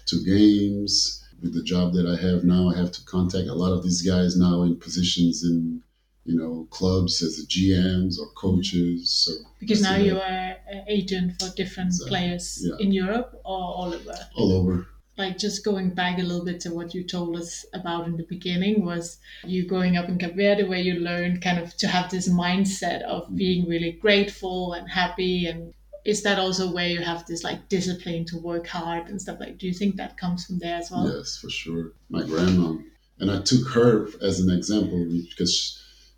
[0.07, 1.17] to games.
[1.41, 4.03] With the job that I have now, I have to contact a lot of these
[4.03, 5.81] guys now in positions in
[6.23, 9.09] you know clubs as GMs or coaches.
[9.09, 12.09] So because now you are an agent for different exactly.
[12.09, 12.75] players yeah.
[12.79, 14.15] in Europe or all over.
[14.35, 14.87] All over
[15.21, 18.23] like just going back a little bit to what you told us about in the
[18.23, 22.09] beginning was you growing up in Cape Verde where you learned kind of to have
[22.09, 25.45] this mindset of being really grateful and happy.
[25.45, 25.73] And
[26.05, 29.39] is that also where you have this like discipline to work hard and stuff?
[29.39, 31.07] Like do you think that comes from there as well?
[31.07, 31.93] Yes for sure.
[32.09, 32.77] My grandma.
[33.19, 35.55] And i took her as an example because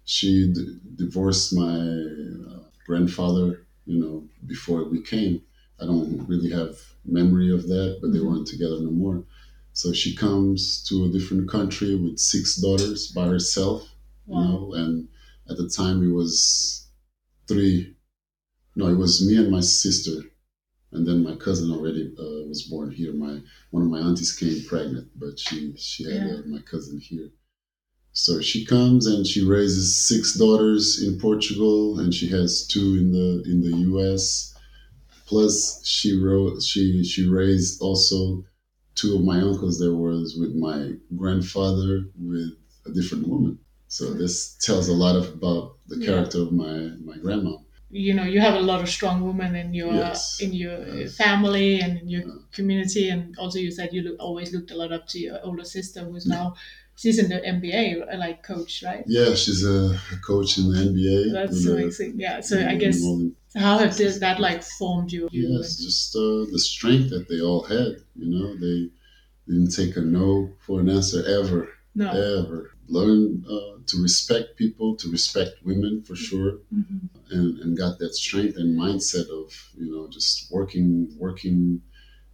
[0.06, 3.48] she d- divorced my uh, grandfather
[3.86, 5.42] you know before we came
[5.82, 8.28] i don't really have memory of that, but they mm-hmm.
[8.28, 9.24] weren't together no more.
[9.74, 13.90] So she comes to a different country with six daughters by herself,
[14.26, 14.42] wow.
[14.42, 15.08] you know, and
[15.50, 16.88] at the time it was
[17.48, 17.96] three.
[18.76, 20.22] No, it was me and my sister,
[20.92, 23.14] and then my cousin already uh, was born here.
[23.14, 23.40] My
[23.72, 26.34] one of my aunties came pregnant, but she she had yeah.
[26.36, 27.30] uh, my cousin here.
[28.14, 33.12] So she comes and she raises six daughters in Portugal, and she has two in
[33.12, 34.53] the in the U.S
[35.26, 38.44] Plus, she wrote she she raised also
[38.96, 42.52] two of my uncles There was with my grandfather with
[42.86, 43.60] a different woman.
[43.88, 44.18] So hmm.
[44.18, 46.46] this tells a lot of, about the character yeah.
[46.46, 47.58] of my my grandma.
[47.90, 50.42] You know, you have a lot of strong women in your yes.
[50.42, 51.16] in your yes.
[51.16, 54.92] family and in your community, and also you said you look, always looked a lot
[54.92, 56.36] up to your older sister, who's yeah.
[56.36, 56.44] Hmm.
[56.44, 56.56] now
[56.96, 59.04] she's in the NBA, uh, like coach, right?
[59.08, 61.34] Yeah, she's a coach in the NBA.
[61.34, 62.14] That's amazing.
[62.18, 63.02] yeah, so I guess
[63.56, 65.30] how have this, that like formed you?
[65.32, 67.98] Yes, just uh, the strength that they all had.
[68.16, 68.90] You know, they
[69.48, 71.70] didn't take a no for an answer ever.
[71.96, 72.10] No.
[72.10, 72.72] Ever.
[72.88, 77.08] Learn uh, to respect people, to respect women for sure, mm-hmm.
[77.32, 81.82] and, and got that strength and mindset of, you know, just working, working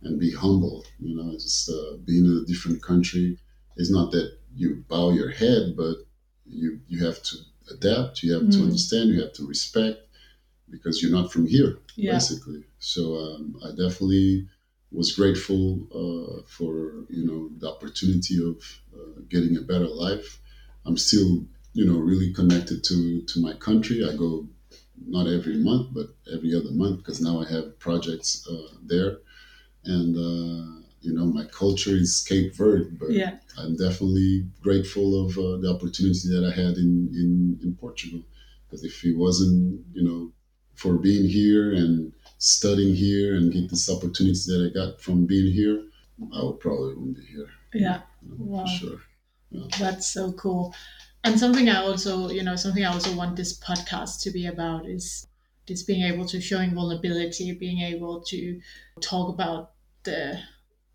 [0.01, 0.85] and be humble.
[0.99, 3.37] You know, just uh, being in a different country.
[3.75, 5.97] It's not that you bow your head, but
[6.45, 7.35] you you have to
[7.71, 8.23] adapt.
[8.23, 8.53] You have mm.
[8.53, 9.09] to understand.
[9.09, 10.08] You have to respect
[10.69, 12.13] because you're not from here, yeah.
[12.13, 12.63] basically.
[12.79, 14.47] So um, I definitely
[14.91, 18.57] was grateful uh, for you know the opportunity of
[18.93, 20.39] uh, getting a better life.
[20.85, 24.07] I'm still you know really connected to to my country.
[24.07, 24.47] I go
[25.07, 29.17] not every month, but every other month because now I have projects uh, there,
[29.85, 33.37] and uh, you know, my culture is Cape Verde, but yeah.
[33.57, 38.21] I'm definitely grateful of uh, the opportunity that I had in, in, in Portugal.
[38.65, 40.31] Because if it wasn't, you know,
[40.79, 45.51] for being here and studying here and get this opportunity that I got from being
[45.51, 45.83] here,
[46.33, 47.49] I would probably wouldn't be here.
[47.73, 48.01] Yeah.
[48.21, 48.65] You know, wow.
[48.65, 49.01] For sure.
[49.51, 49.67] Yeah.
[49.77, 50.73] That's so cool.
[51.25, 54.85] And something I also, you know, something I also want this podcast to be about
[54.85, 55.27] is
[55.67, 58.61] just being able to showing vulnerability, being able to
[59.01, 59.71] talk about
[60.03, 60.39] the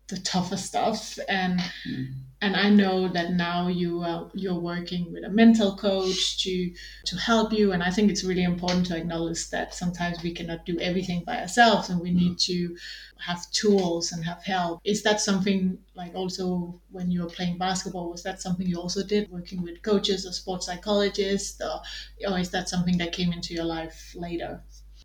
[0.07, 2.13] the tougher stuff and mm.
[2.41, 6.71] And I know that now you are you're working with a mental coach to
[7.05, 10.65] to help you and I think it's really important to acknowledge that sometimes we cannot
[10.65, 12.15] do everything by ourselves and we mm.
[12.15, 12.75] need to
[13.17, 18.11] have tools and have help is that something like also when you were playing basketball
[18.11, 21.81] was that something you also did working with coaches or sports psychologists or,
[22.29, 24.61] or is that something that came into your life later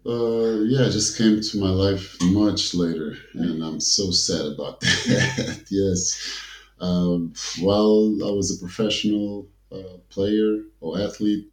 [0.06, 4.80] uh, yeah, it just came to my life much later, and I'm so sad about
[4.80, 5.66] that.
[5.68, 6.40] yes.
[6.80, 11.48] Um, while I was a professional uh, player or athlete,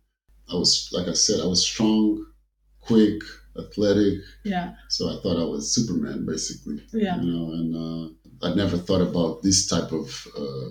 [0.50, 2.26] I was, like I said, I was strong,
[2.80, 3.22] quick,
[3.58, 4.20] athletic.
[4.44, 4.74] Yeah.
[4.90, 6.82] So I thought I was Superman, basically.
[6.94, 7.20] Yeah.
[7.20, 10.70] You know, and uh, I never thought about this type of, uh,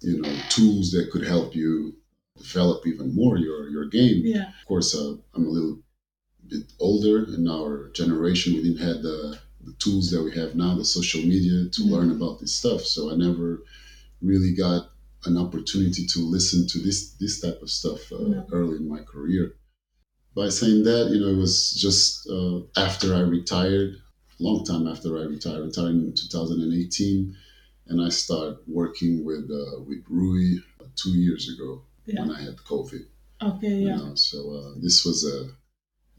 [0.00, 1.94] you know, tools that could help you
[2.36, 4.22] develop even more your your game.
[4.24, 4.48] Yeah.
[4.48, 5.78] Of course, uh, I'm a little
[6.48, 10.74] bit older in our generation, we didn't have the, the tools that we have now,
[10.74, 11.92] the social media, to mm-hmm.
[11.92, 12.82] learn about this stuff.
[12.82, 13.62] So I never
[14.22, 14.90] really got
[15.24, 18.46] an opportunity to listen to this this type of stuff uh, no.
[18.52, 19.54] early in my career.
[20.34, 23.96] By saying that, you know, it was just uh, after I retired,
[24.38, 27.36] long time after I retired, retired in 2018,
[27.88, 30.58] and I started working with uh, with Rui
[30.96, 32.20] two years ago yeah.
[32.20, 33.04] when I had COVID.
[33.42, 33.96] Okay, yeah.
[33.96, 35.50] You know, so uh, this was a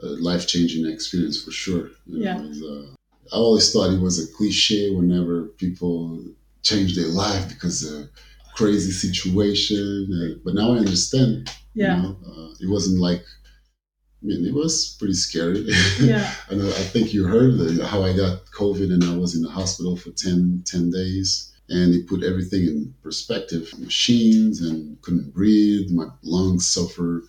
[0.05, 1.89] a life changing experience for sure.
[2.05, 2.41] You yeah.
[2.41, 2.87] was, uh,
[3.31, 6.23] I always thought it was a cliche whenever people
[6.63, 8.09] change their life because of
[8.55, 10.41] crazy situation.
[10.43, 11.51] But now I understand.
[11.73, 11.97] Yeah.
[11.97, 15.67] You know, uh, it wasn't like, I mean, it was pretty scary.
[15.99, 16.31] Yeah.
[16.49, 19.49] and I think you heard the, how I got COVID and I was in the
[19.49, 21.49] hospital for 10, 10 days.
[21.69, 23.73] And it put everything in perspective.
[23.79, 25.89] Machines and couldn't breathe.
[25.91, 27.23] My lungs suffered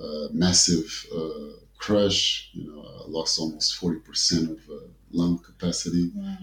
[0.00, 2.50] uh, massive uh, crush.
[2.52, 6.10] You know, I lost almost forty percent of uh, lung capacity.
[6.14, 6.36] Wow.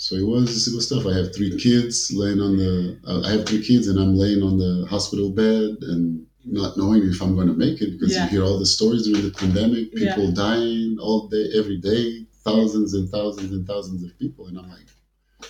[0.00, 1.06] So it was it was tough.
[1.06, 2.98] I have three kids laying on the.
[3.04, 7.02] Uh, I have three kids, and I'm laying on the hospital bed and not knowing
[7.02, 8.24] if I'm going to make it because Yeah.
[8.24, 10.14] you hear all the stories during the pandemic, Yeah.
[10.14, 14.68] people dying all day, every day, thousands and thousands and thousands of people, and I'm
[14.70, 14.86] like,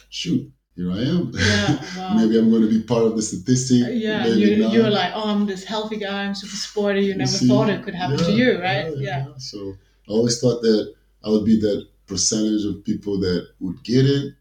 [0.09, 1.31] shoot, here I am.
[1.35, 2.15] Yeah, wow.
[2.17, 3.85] Maybe I'm going to be part of the statistic.
[3.85, 4.73] Uh, yeah, you not.
[4.73, 7.03] you were like, oh, I'm this healthy guy, I'm super sporty.
[7.05, 7.47] You never see?
[7.49, 8.97] thought it could happen to you, right?
[8.97, 9.27] Yeah.
[9.37, 9.75] So
[10.09, 14.33] I always thought that I would be that percentage of people that would get it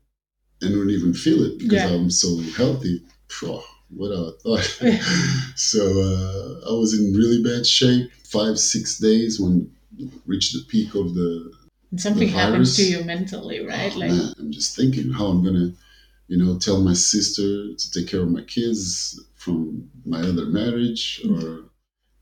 [0.62, 1.90] and wouldn't even feel it because Yeah.
[1.90, 3.02] I'm so healthy.
[3.30, 4.64] Phew, what I thought.
[5.56, 8.12] so uh, I was in really bad shape.
[8.26, 9.72] Five, six days when
[10.26, 11.52] reached the peak of the.
[11.92, 13.92] And something The happens to you mentally, right?
[13.96, 15.72] Oh, like, man, I'm just thinking how I'm gonna,
[16.28, 21.22] you know, tell my sister to take care of my kids from my other marriage,
[21.24, 21.32] Mm.
[21.44, 21.64] or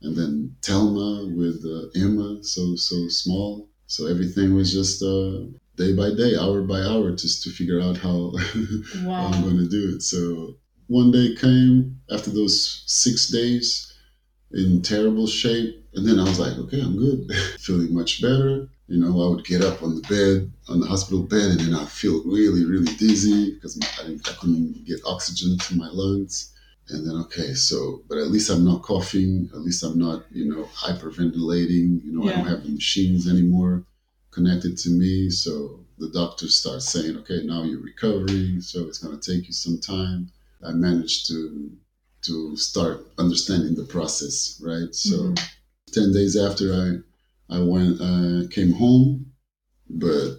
[0.02, 3.68] and then Telma with uh, Emma, so so small.
[3.88, 5.46] So everything was just uh,
[5.76, 8.34] day by day, hour by hour, just to figure out how,
[9.04, 9.12] how.
[9.34, 10.02] I'm going to do it.
[10.02, 10.56] So
[10.88, 13.94] one day came after those six days
[14.52, 15.82] in terrible shape.
[15.94, 17.32] And then I was like, okay, I'm good.
[17.60, 18.68] Feeling much better.
[18.88, 21.74] You know, I would get up on the bed, on the hospital bed, and then
[21.74, 26.52] I'd feel really, really dizzy because I, didn't, I couldn't get oxygen to my lungs.
[26.90, 29.50] And then, okay, so, but at least I'm not coughing.
[29.54, 32.04] At least I'm not, you know, hyperventilating.
[32.04, 33.84] You know, I don't have the machines anymore
[34.36, 35.30] connected to me.
[35.30, 38.62] So the doctor starts saying, okay, now you're recovering.
[38.62, 40.30] So it's going to take you some time.
[40.64, 41.72] I managed to
[42.28, 44.92] to start understanding the process, right?
[44.96, 45.40] So Mhm.
[45.98, 46.88] ten days after I
[47.58, 49.08] I went uh, came home,
[49.90, 50.30] but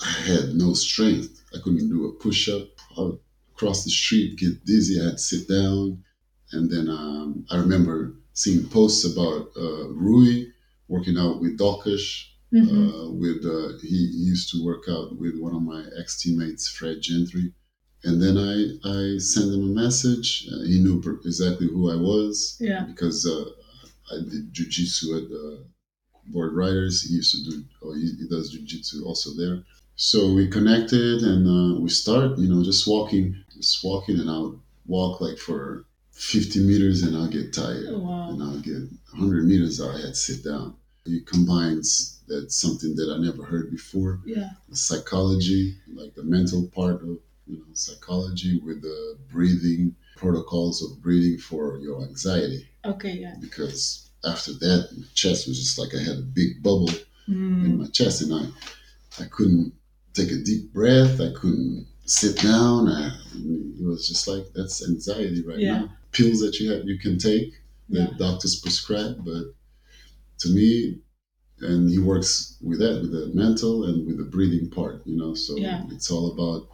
[0.00, 1.42] I had no strength.
[1.54, 2.68] I couldn't do a push up.
[2.96, 3.18] I would
[3.54, 5.00] cross the street, get dizzy.
[5.00, 6.02] I had to sit down,
[6.52, 10.46] and then um, I remember seeing posts about uh, Rui
[10.88, 12.29] working out with Dalkish.
[12.52, 12.68] Mhm.
[12.68, 16.68] Uh, with uh, he, he used to work out with one of my ex teammates,
[16.68, 17.52] Fred Gentry,
[18.02, 18.56] and then I
[18.88, 20.48] I sent him a message.
[20.52, 22.84] Uh, he knew per- exactly who I was yeah.
[22.84, 23.44] because uh,
[24.12, 25.62] I did jujitsu at uh,
[26.26, 27.02] Board Riders.
[27.02, 29.62] He used to do, oh, he, he does jujitsu also there.
[29.96, 34.60] So we connected and uh, we start, you know, just walking, just walking, and I'll
[34.86, 37.90] walk like for 50 meters and I'll get tired.
[37.90, 38.30] Wow.
[38.30, 38.82] And I'll get
[39.12, 40.76] 100 meters, I had to sit down.
[41.04, 44.50] He combines that something that I never heard before Yeah.
[44.68, 51.00] the psychology, like the mental part of you know psychology with the breathing protocols of
[51.02, 52.66] breathing for your anxiety.
[52.84, 53.18] Okay.
[53.18, 53.34] Yeah.
[53.40, 56.90] Because after that, my chest was just like I had a big bubble
[57.28, 57.64] Mm.
[57.64, 58.44] in my chest, and I
[59.18, 59.72] I couldn't
[60.14, 61.20] take a deep breath.
[61.20, 62.88] I couldn't sit down.
[62.88, 65.78] I, it was just like that's anxiety right Yeah.
[65.80, 65.92] now.
[66.12, 67.60] Pills that you have you can take
[67.90, 68.16] that Yeah.
[68.18, 69.54] doctors prescribe, but
[70.40, 70.98] to me,
[71.60, 75.34] and he works with that, with the mental and with the breathing part, you know.
[75.34, 75.84] So Yeah.
[75.90, 76.68] it's all about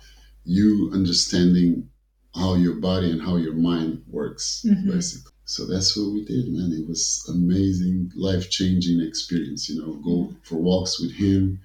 [0.45, 1.89] you understanding
[2.35, 4.87] how your body and how your mind works, Mhm.
[4.93, 5.33] basically.
[5.47, 6.73] So that's what we did, man.
[6.73, 9.69] It was amazing, life changing experience.
[9.69, 11.61] You know, go for walks with him.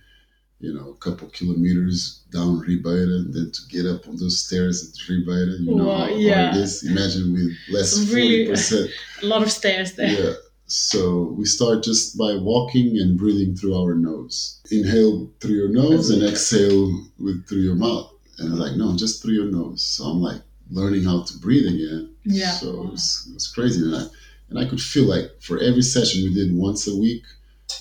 [0.60, 4.76] You know, a couple kilometers down Ribeira, and then to get up on those stairs
[4.88, 5.54] at Ribeira.
[5.60, 6.52] You know Wow, how yeah.
[6.52, 6.84] hard it is.
[6.84, 8.90] Imagine with less Really- forty percent
[9.24, 10.14] A lot of stairs there.
[10.24, 10.34] yeah.
[10.72, 14.62] So we start just by walking and breathing through our nose.
[14.72, 18.10] Inhale through your nose and exhale with through your mouth.
[18.40, 19.84] And like, no, just through your nose.
[19.84, 22.16] So I'm like learning how to breathe again.
[22.24, 22.52] Yeah.
[22.52, 23.82] So it was, it was crazy.
[23.82, 24.04] And I,
[24.50, 27.24] and I could feel like for every session we did once a week,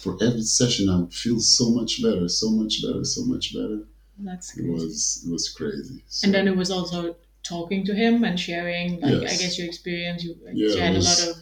[0.01, 3.83] for every session I would feel so much better, so much better, so much better.
[4.19, 4.73] That's It crazy.
[4.73, 6.03] was it was crazy.
[6.09, 9.67] So, And then it was also talking to him and sharing, like, I guess your
[9.67, 10.25] experience.
[10.25, 11.37] You, Yeah, you had it a lot of.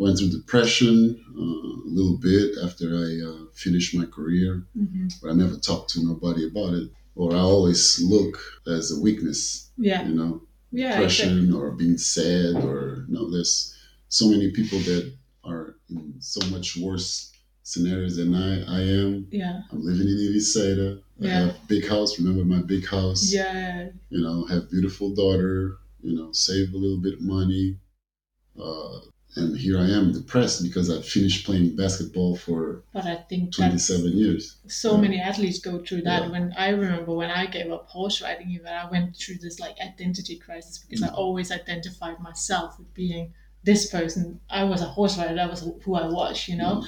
[0.00, 0.94] Went through depression
[1.36, 4.50] uh, a little bit after I uh, finished my career.
[4.74, 5.12] Mhm.
[5.20, 6.88] but I never talked to nobody about it.
[7.20, 8.34] Or I always look
[8.76, 9.40] as a weakness,
[9.76, 10.00] Yeah.
[10.08, 10.32] you know,
[10.72, 10.92] Yeah.
[10.92, 11.58] depression Exactly.
[11.60, 13.74] or being sad or no, there's
[14.08, 15.04] so many people that
[15.50, 17.30] are in so much worse
[17.62, 19.12] scenarios than I, I am.
[19.30, 19.56] Yeah.
[19.70, 20.88] I'm living in Ericeira.
[21.20, 21.38] I Yeah.
[21.40, 22.18] have big house.
[22.18, 23.22] Remember my big house?
[23.40, 23.90] Yeah.
[24.14, 25.56] You know, have beautiful daughter.
[26.02, 27.66] You know, save a little bit of money.
[28.58, 29.00] Uh,
[29.36, 34.12] and here I am depressed because I finished playing basketball for But I think 27
[34.18, 34.56] years.
[34.68, 35.00] so Yeah.
[35.00, 36.22] many athletes go through that.
[36.24, 36.30] Yeah.
[36.30, 39.76] When I remember when I gave up horse riding, even I went through this like
[39.80, 41.14] identity crisis because I Mm.
[41.22, 44.40] always identified myself with being this person.
[44.50, 45.34] I was a horse rider.
[45.34, 46.76] That was who I was, you know.
[46.82, 46.86] Mm.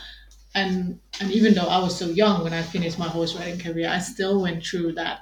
[0.54, 3.88] And and even though I was so young when I finished my horse riding career,
[3.88, 5.20] I still went through that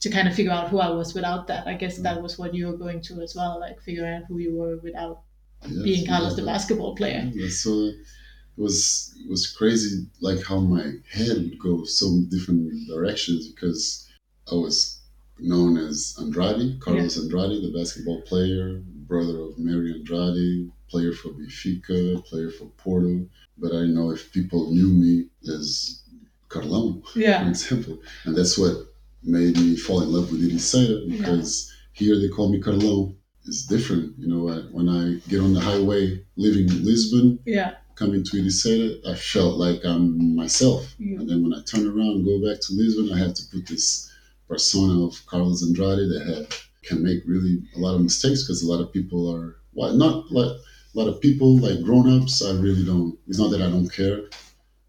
[0.00, 1.66] to kind of figure out who I was without that.
[1.66, 4.38] I guess that was what you were going through as well, like figuring out who
[4.38, 5.22] you were without
[5.66, 7.30] Yes, being Carlos the basketball player.
[7.34, 12.72] Yeah, it it was it was crazy like how my head would go so different
[12.88, 14.08] directions because
[14.50, 15.00] I was
[15.38, 17.22] known as Andrade, Carlos yeah.
[17.22, 23.26] Andrade, the basketball player, brother of Mary Andrade, player for Benfica, player for Porto.
[23.58, 26.02] But I know if people knew me as
[26.48, 27.44] Carlão, yeah.
[27.44, 27.98] for example.
[28.24, 28.92] And that's what
[29.22, 32.06] made me fall in love with Ericeira because yeah.
[32.06, 33.14] here they call me Carlão.
[33.46, 34.48] It's different, you know.
[34.48, 39.56] I, when I get on the highway, leaving Lisbon, yeah, coming to Ericeira, I felt
[39.56, 40.94] like I'm myself.
[40.98, 41.18] Yeah.
[41.18, 43.66] And then when I turn around and go back to Lisbon, I have to put
[43.66, 44.10] this
[44.48, 48.70] persona of Carlos Andrade that have, can make really a lot of mistakes because a
[48.70, 50.50] lot of people are well, not like
[50.94, 52.42] a lot of people like grown-ups.
[52.42, 53.16] I really don't.
[53.28, 54.22] It's not that I don't care.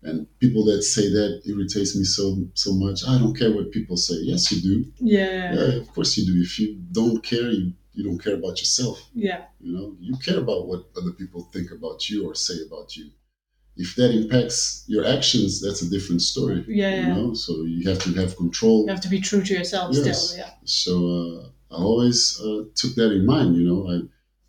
[0.03, 3.01] And people that say that irritates me so so much.
[3.07, 4.15] I don't care what people say.
[4.21, 4.91] Yes, you do.
[4.97, 5.53] Yeah.
[5.53, 6.41] Yeah, of course you do.
[6.41, 9.01] If you don't care, you you don't care about yourself.
[9.13, 9.43] Yeah.
[9.59, 13.09] You know, you care about what other people think about you or say about you.
[13.77, 16.63] If that impacts your actions, that's a different story.
[16.67, 17.07] Yeah.
[17.07, 18.85] You know, so you have to have control.
[18.85, 20.29] You have to be true to yourself yes.
[20.29, 20.39] still.
[20.39, 20.51] Yeah.
[20.65, 20.93] So
[21.71, 23.55] uh, I always uh, took that in mind.
[23.55, 24.01] You know, I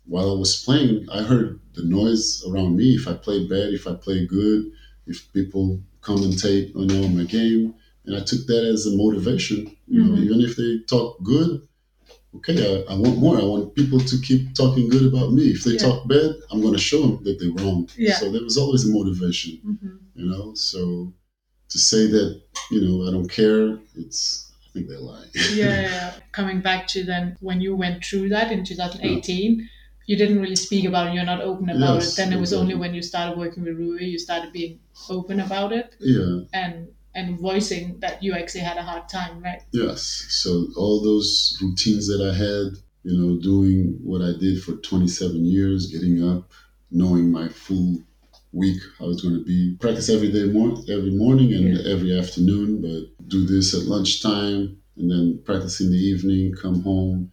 [0.05, 2.95] while I was playing, I heard the noise around me.
[2.95, 4.71] If I played bad, if I played good
[5.07, 7.73] if people commentate on you know, my game,
[8.05, 9.75] and I took that as a motivation.
[9.87, 10.15] You mm-hmm.
[10.15, 11.67] know, even if they talk good,
[12.37, 13.39] okay, I, I, want more.
[13.39, 15.51] I want people to keep talking good about me.
[15.51, 15.79] If they yeah.
[15.79, 17.89] talk bad, I'm going to show them that they're wrong.
[17.97, 18.15] Yeah.
[18.15, 19.59] So there was always a motivation.
[19.65, 19.95] Mm-hmm.
[20.15, 21.13] You know, so
[21.69, 25.25] to say that you know I don't care, it's I think they lie.
[25.53, 29.59] yeah, Coming back to then when you went through that in 2018.
[29.59, 29.65] Yeah
[30.05, 32.17] you didn't really speak about it, you're not open about yes, it.
[32.17, 32.73] Then it was exactly.
[32.73, 34.79] only when you started working with Rui, you started being
[35.09, 35.95] open about it.
[35.99, 36.41] Yeah.
[36.53, 39.61] And and voicing that you actually had a hard time, right?
[39.71, 40.25] Yes.
[40.29, 45.45] So all those routines that I had, you know, doing what I did for 27
[45.45, 46.51] years, getting up,
[46.91, 48.01] knowing my full
[48.51, 51.91] week how it's going to be, practice every day, more every morning and yeah.
[51.91, 57.31] every afternoon, but do this at lunchtime and then practice in the evening, come home,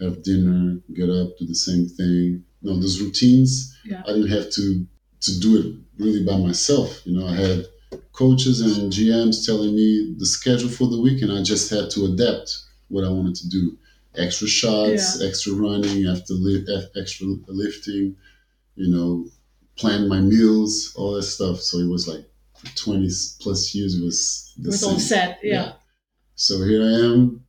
[0.00, 2.44] have dinner, get up, do the same thing.
[2.62, 4.02] You know, those routines, yeah.
[4.06, 4.86] I didn't have to
[5.22, 7.02] to do it really by myself.
[7.04, 7.66] You know, I had
[8.12, 12.06] coaches and GMs telling me the schedule for the week, and I just had to
[12.06, 13.76] adapt what I wanted to do.
[14.16, 15.28] Extra shots, yeah.
[15.28, 16.66] extra running, after li-
[16.96, 18.16] extra lifting,
[18.74, 19.26] you know,
[19.76, 21.60] plan my meals, all that stuff.
[21.60, 22.24] So it was like
[22.56, 23.08] for 20
[23.40, 24.90] plus years, it was the it was same.
[24.90, 25.54] all set, yeah.
[25.54, 25.72] yeah.
[26.34, 27.44] So here I am,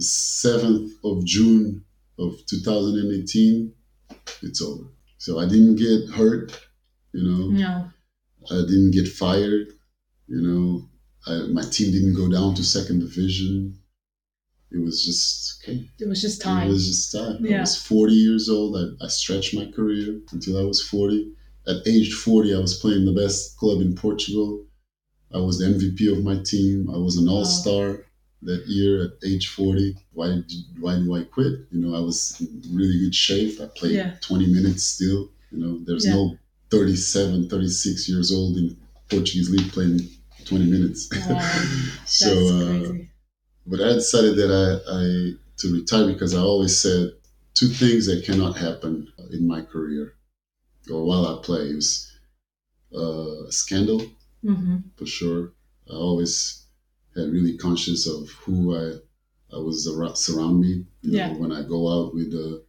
[0.00, 1.84] 7th of June
[2.18, 3.72] of 2018,
[4.42, 4.84] it's over.
[5.18, 6.58] So I didn't get hurt,
[7.12, 7.50] you know.
[7.50, 7.90] No.
[8.50, 9.68] I didn't get fired,
[10.28, 10.88] you know.
[11.28, 13.76] I, my team didn't go down to second division.
[14.70, 15.88] It was just okay.
[15.98, 16.68] It was just time.
[16.68, 17.44] It was just time.
[17.44, 17.58] Yeah.
[17.58, 18.76] I was 40 years old.
[18.76, 21.32] I, I stretched my career until I was 40.
[21.66, 24.64] At age 40, I was playing the best club in Portugal.
[25.34, 26.88] I was the MVP of my team.
[26.88, 28.06] I was an all star
[28.42, 32.38] that year at age 40 why did why do i quit you know i was
[32.40, 34.12] in really good shape i played yeah.
[34.20, 36.14] 20 minutes still you know there's yeah.
[36.14, 36.38] no
[36.70, 38.76] 37 36 years old in
[39.10, 40.00] portuguese league playing
[40.46, 41.58] 20 minutes wow.
[42.04, 42.92] so uh,
[43.66, 47.10] but i decided that i i to retire because i always said
[47.54, 50.14] two things that cannot happen in my career
[50.90, 52.12] or while i play is
[52.94, 54.00] uh, scandal
[54.44, 54.76] mm-hmm.
[54.96, 55.52] for sure
[55.90, 56.66] i always
[57.16, 58.98] had really conscious of who I
[59.52, 60.84] I was around, surround me.
[61.02, 61.28] You yeah.
[61.28, 62.64] Know, when I go out with the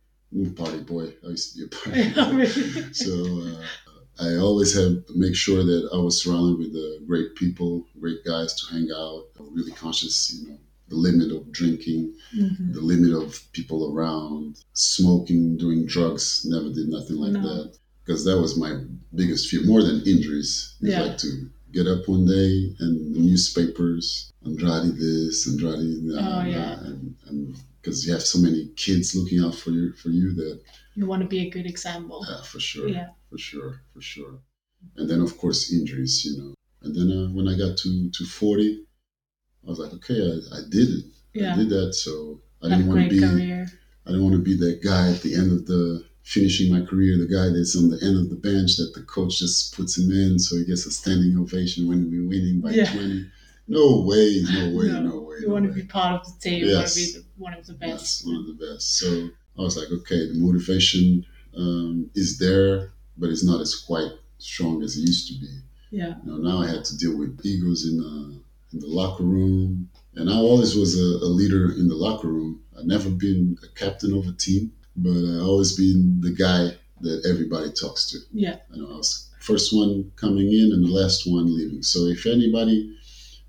[0.56, 2.46] party boy, I used to be a party boy.
[2.92, 3.64] so uh,
[4.20, 8.53] I always had make sure that I was surrounded with uh, great people, great guys
[8.55, 9.26] to hang out.
[9.39, 10.57] Really conscious, you know,
[10.89, 12.74] the limit of drinking, mm-hmm.
[12.74, 16.45] the limit of people around, smoking, doing drugs.
[16.45, 17.41] Never did nothing like no.
[17.41, 18.84] that because that was my
[19.15, 20.76] biggest fear, more than injuries.
[20.80, 21.01] Yeah.
[21.01, 26.80] Like to get up one day and the newspapers, Andrade this, Andrade that, oh, yeah.
[27.28, 30.61] and because you have so many kids looking out for you for you that
[30.95, 32.26] you want to be a good example.
[32.28, 32.88] Yeah, for sure.
[32.88, 34.40] Yeah, for sure, for sure.
[34.96, 36.54] And then of course injuries, you know.
[36.82, 38.86] And then uh, when I got to to forty,
[39.66, 41.06] I was like, okay, I, I did it.
[41.34, 41.54] Yeah.
[41.54, 41.94] I did that.
[41.94, 43.20] So I didn't want to be.
[43.20, 43.68] Career.
[44.06, 47.18] I didn't want to be that guy at the end of the finishing my career,
[47.18, 50.12] the guy that's on the end of the bench that the coach just puts him
[50.12, 52.92] in so he gets a standing ovation when we're winning by yeah.
[52.92, 53.32] 20.
[53.70, 55.38] No way, no way, no, no way.
[55.40, 55.70] You no want way.
[55.70, 56.68] to be part of the team, yes.
[56.68, 57.92] you want to be the, one of the best.
[57.92, 58.98] Yes, one of the best.
[58.98, 61.26] So I was like, okay, the motivation
[61.58, 65.59] um, is there, but it's not as quite strong as it used to be.
[65.91, 66.15] Yeah.
[66.24, 68.39] You know, now I had to deal with egos in, uh,
[68.74, 69.89] in the locker room.
[70.15, 72.61] And I always was a, a leader in the locker room.
[72.78, 77.26] I've never been a captain of a team but I always been the guy that
[77.30, 78.18] everybody talks to.
[78.34, 78.57] Yeah.
[78.74, 81.84] You know, I was first one coming in and the last one leaving.
[81.84, 82.95] So if anybody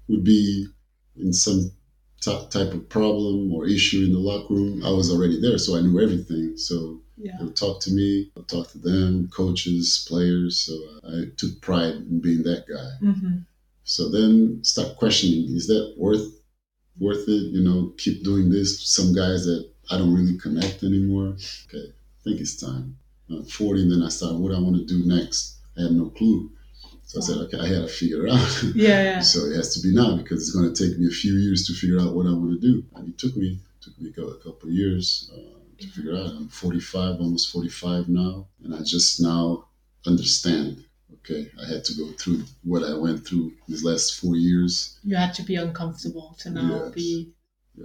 [0.09, 0.67] would be
[1.17, 1.73] in some
[2.21, 5.77] t- type of problem or issue in the locker room, I was already there, so
[5.77, 6.57] I knew everything.
[6.57, 7.37] So Yeah.
[7.39, 10.59] they would talk to me, I'd talk to them, coaches, players.
[10.61, 10.73] So
[11.09, 12.91] I took pride in being that guy.
[13.13, 13.39] hmm
[13.85, 16.27] So then start questioning: Is that worth
[16.99, 17.53] worth it?
[17.57, 18.71] You know, keep doing this.
[18.97, 21.29] Some guys that I don't really connect anymore.
[21.67, 22.97] Okay, I think it's time.
[23.31, 25.57] I'm 40, and then I started what I want to do next.
[25.77, 26.51] I had no clue.
[27.05, 28.65] So I said, okay, I had to figure out.
[28.75, 29.21] Yeah, yeah.
[29.21, 31.67] so it has to be now because it's going to take me a few years
[31.67, 32.85] to figure out what I want to do.
[32.95, 34.13] And it took me took me a
[34.45, 36.31] couple of years uh, to figure out.
[36.31, 39.69] I'm 45, almost 45 now, and I just now
[40.07, 40.85] understand.
[41.15, 44.99] Okay, I had to go through what I went through these last four years.
[45.03, 46.95] You had to be uncomfortable to now Yes.
[46.95, 47.33] be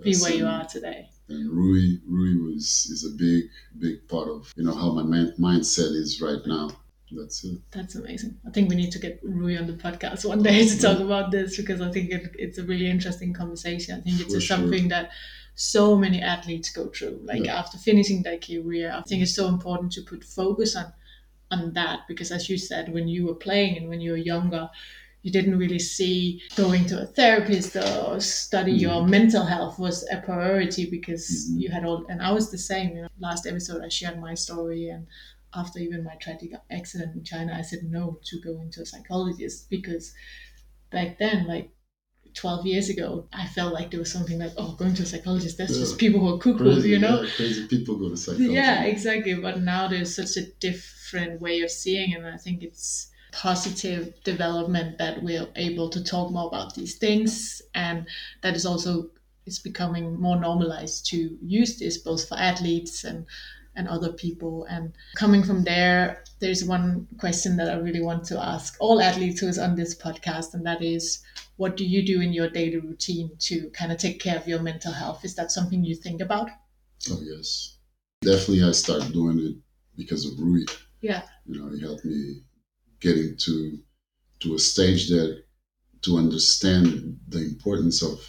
[0.04, 1.10] be Yes, where you are today.
[1.30, 3.46] And Rui, Rui was is a big,
[3.80, 6.72] big part of you know how my man, mindset is right now.
[7.12, 7.60] That's it.
[7.72, 8.40] That's amazing.
[8.48, 11.32] I think we need to get Rui on the podcast one day to talk about
[11.32, 14.00] this because I think it, it's a really interesting conversation.
[14.00, 14.58] I think it's just sure.
[14.58, 15.12] something that
[15.56, 17.20] so many athletes go through.
[17.24, 17.58] Like Yeah.
[17.60, 20.94] after finishing their career, I think it's so important to put focus on
[21.52, 24.68] on that because as you said, when you were playing and when you were younger,
[25.22, 30.18] you didn't really see going to a therapist or study your mental health was a
[30.18, 31.62] priority because Mhm.
[31.62, 32.96] you had all and I was the same.
[32.96, 35.06] You know, last episode I shared my story and
[35.54, 39.70] after even my tragic accident in China, I said no to go into a psychologist
[39.70, 40.14] because
[40.92, 41.70] back then, like
[42.36, 45.58] 12 years ago, I felt like there was something like, oh, going to a psychologist,
[45.58, 47.22] that's just people who are cuckoo, Crazy, you know?
[47.22, 48.54] yeah, crazy people go to psychology.
[48.54, 49.34] Yeah, exactly.
[49.36, 54.98] But now there's such a different way of seeing, and I think it's positive development
[55.00, 58.08] that we're able to talk more about these things, and
[58.42, 59.10] that is also
[59.46, 63.26] it's becoming more normalized to use this both for athletes and
[63.76, 64.66] and other people.
[64.70, 69.40] And coming from there, there's one question that I really want to ask all athletes
[69.40, 71.24] who is on this podcast, and that is,
[71.58, 74.62] what do you do in your daily routine to kind of take care of your
[74.62, 75.24] mental health?
[75.24, 76.50] Is that something you think about?
[77.10, 77.78] Oh yes,
[78.22, 78.64] definitely.
[78.64, 79.56] I started doing it
[79.96, 80.66] because of Rui.
[81.02, 81.24] Yeah.
[81.46, 82.42] You know, he helped me
[83.00, 83.80] getting to
[84.40, 85.44] to a stage that
[86.02, 88.20] to understand the importance of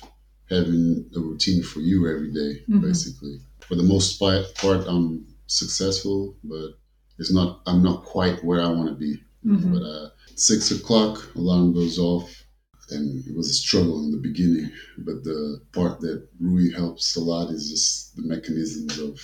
[0.49, 2.82] having a routine for you every day, Mhm.
[2.82, 3.40] basically.
[3.61, 6.78] For the most part, part, I'm successful, but
[7.18, 7.61] it's not.
[7.66, 9.20] I'm not quite where I want to be.
[9.45, 9.72] Mhm.
[9.72, 12.45] But uh, six o'clock, alarm goes off,
[12.90, 14.70] and it was a struggle in the beginning.
[14.99, 19.20] But the part that Rui helps a lot is just the mechanisms of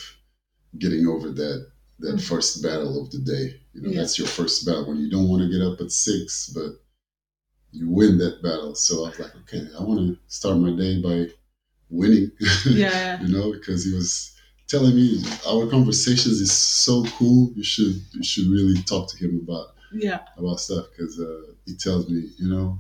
[0.78, 1.66] getting over that
[1.98, 2.20] that Mhm.
[2.22, 3.60] first battle of the day.
[3.74, 4.00] You know, Yeah.
[4.00, 6.80] that's your first battle when you don't want to get up at six, but
[7.72, 8.74] you win that battle.
[8.74, 11.30] So I was like, okay, I want to start my day by
[11.90, 12.30] winning.
[12.66, 13.20] Yeah.
[13.22, 14.32] you know, because it was
[14.70, 17.50] telling me our conversations is so cool.
[17.56, 20.20] You should you should really talk to him about Yeah.
[20.36, 22.78] about stuff because uh, he tells me, you know,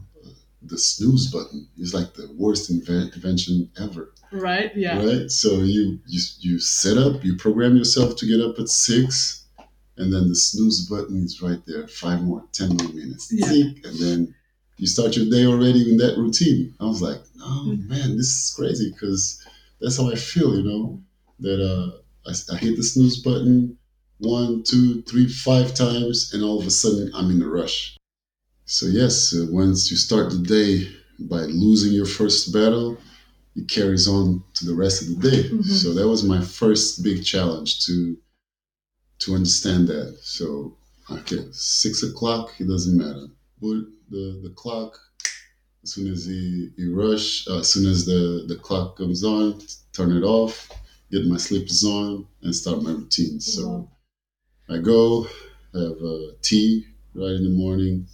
[0.62, 4.70] the snooze button is like the worst inven- invention ever, Right.
[4.76, 4.96] Yeah.
[5.04, 5.30] right?
[5.30, 9.44] So you you you set up, you program yourself to get up at six,
[9.96, 13.64] and then the snooze button is right there, five more, ten more minutes, Yeah.
[13.86, 14.18] And then
[14.80, 16.74] you start your day already in that routine.
[16.80, 17.88] I was like, oh Mm.
[17.88, 19.22] man, this is crazy because
[19.80, 20.82] that's how I feel, you know,
[21.40, 23.76] that uh, I, I hit the snooze button
[24.18, 27.96] one, two, three, five times, and all of a sudden I'm in a rush.
[28.66, 32.98] So yes, uh, once you start the day by losing your first battle,
[33.56, 35.48] it carries on to the rest of the day.
[35.48, 35.64] Mhm.
[35.64, 38.16] So that was my first big challenge to
[39.20, 40.18] to understand that.
[40.22, 40.76] So
[41.10, 43.26] okay, six o'clock, it doesn't matter.
[43.60, 44.98] Put the the clock
[45.82, 49.60] as soon as he, he rush, uh, as soon as the, the clock comes on,
[49.94, 50.68] turn it off,
[51.10, 53.40] get my slippers on, and start my routine.
[53.40, 53.88] So
[54.68, 55.24] I go,
[55.74, 58.06] have uh, tea right in the morning.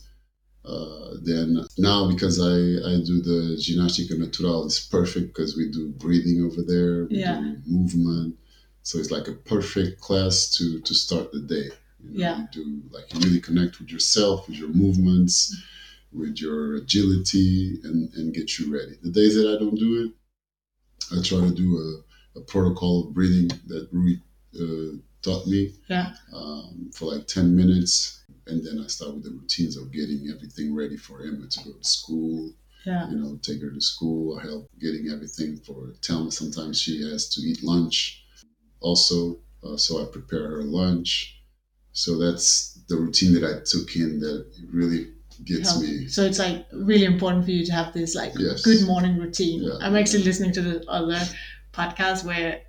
[0.64, 2.54] Uh, then now because I,
[2.90, 7.40] I do the ginástica natural, it's perfect because we do breathing over there, we Yeah.
[7.40, 8.36] do movement.
[8.82, 11.70] So it's like a perfect class to, to start the day.
[12.02, 12.40] You know, Yeah.
[12.40, 15.54] You do like you really connect with yourself, with your movements,
[16.12, 18.96] with your agility, and, and get you ready.
[19.02, 20.12] The days that I don't do it,
[21.16, 21.86] I try to do a,
[22.36, 24.16] a protocol of breathing that Rui
[24.60, 26.14] uh, taught me Yeah.
[26.32, 28.22] um, for like 10 minutes.
[28.46, 31.72] And then I start with the routines of getting everything ready for Emma to go
[31.72, 32.52] to school,
[32.84, 33.10] Yeah.
[33.10, 36.32] you know, take her to school, I help getting everything for Telma.
[36.32, 38.24] Sometimes she has to eat lunch
[38.80, 39.38] also.
[39.64, 41.40] Uh, so I prepare her lunch.
[41.92, 45.08] So that's the routine that I took in that really
[45.44, 45.82] gets Help.
[45.82, 46.06] me.
[46.08, 48.62] So it's like really important for you to have this like Yes.
[48.62, 49.62] good morning routine.
[49.64, 49.78] Yeah.
[49.80, 51.20] I'm actually listening to the other
[51.76, 52.62] podcast where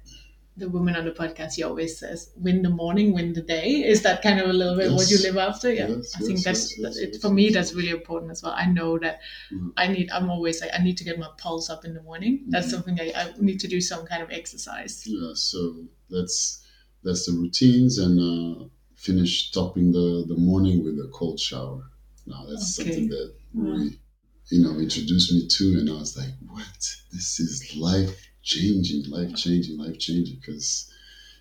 [0.58, 4.02] the woman on the podcast, she always says, "Win the morning, win the day." Is
[4.02, 4.98] that kind of a little bit yes.
[4.98, 5.72] what you live after?
[5.72, 7.50] Yeah, yes, I think yes, that's that it, for me.
[7.50, 8.54] That's really important as well.
[8.54, 9.20] I know that
[9.54, 9.70] mm-hmm.
[9.78, 10.10] I need.
[10.10, 12.46] I'm always like I need to get my pulse up in the morning.
[12.50, 12.76] That's mm-hmm.
[12.76, 15.04] something I, I, need to do some kind of exercise.
[15.06, 16.66] Yeah, so that's
[17.04, 21.84] that's the routines and uh, finish topping the the morning with a cold shower.
[22.26, 22.90] Now that's okay.
[22.90, 24.00] something that really
[24.50, 26.96] you know introduced me to, and I was like, what?
[27.12, 30.38] This is life changing, life changing, life changing.
[30.40, 30.92] Because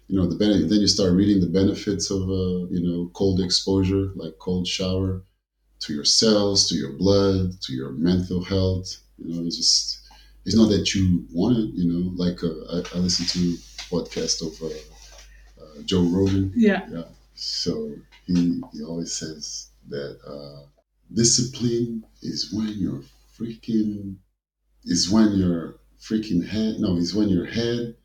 [0.08, 0.68] you know the benefit.
[0.68, 5.22] Then you start reading the benefits of uh, you know cold exposure, like cold shower,
[5.80, 8.88] to your cells, to your blood, to your mental health.
[9.18, 10.00] You know, it's just
[10.44, 11.70] it's not that you want it.
[11.74, 13.58] You know, like uh, I, I listen to
[13.90, 16.52] podcast of uh, uh, Joe Rogan.
[16.54, 16.86] Yeah.
[16.90, 17.08] Yeah.
[17.34, 17.94] So
[18.26, 20.66] he he always says that uh,
[21.12, 23.02] discipline is when you're
[23.38, 24.16] freaking
[24.84, 26.76] is when you're freaking head.
[26.78, 27.96] No, it's when your head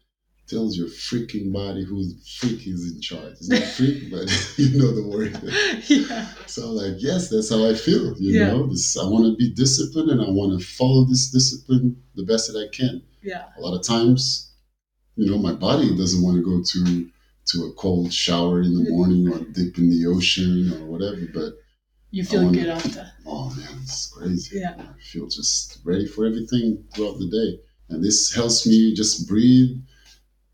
[0.48, 3.34] tells your freaking body who's freak is in charge.
[3.34, 4.28] It's not freak, but
[4.58, 5.40] you know the word.
[5.88, 6.28] yeah.
[6.46, 8.16] So I'm like, yes, that's how I feel.
[8.18, 8.48] You yeah.
[8.48, 12.24] know, this, I want to be disciplined and I want to follow this discipline the
[12.24, 13.02] best that I can.
[13.22, 13.46] Yeah.
[13.58, 14.54] A lot of times,
[15.16, 17.10] you know, my body doesn't want to go to
[17.48, 21.54] to a cold shower in the morning or dip in the ocean or whatever, but
[22.12, 23.12] you feel wanna, good after.
[23.26, 24.60] Oh man, it's crazy.
[24.60, 24.76] Yeah.
[24.78, 27.64] I feel just ready for everything throughout the day.
[27.92, 29.78] And this helps me just breathe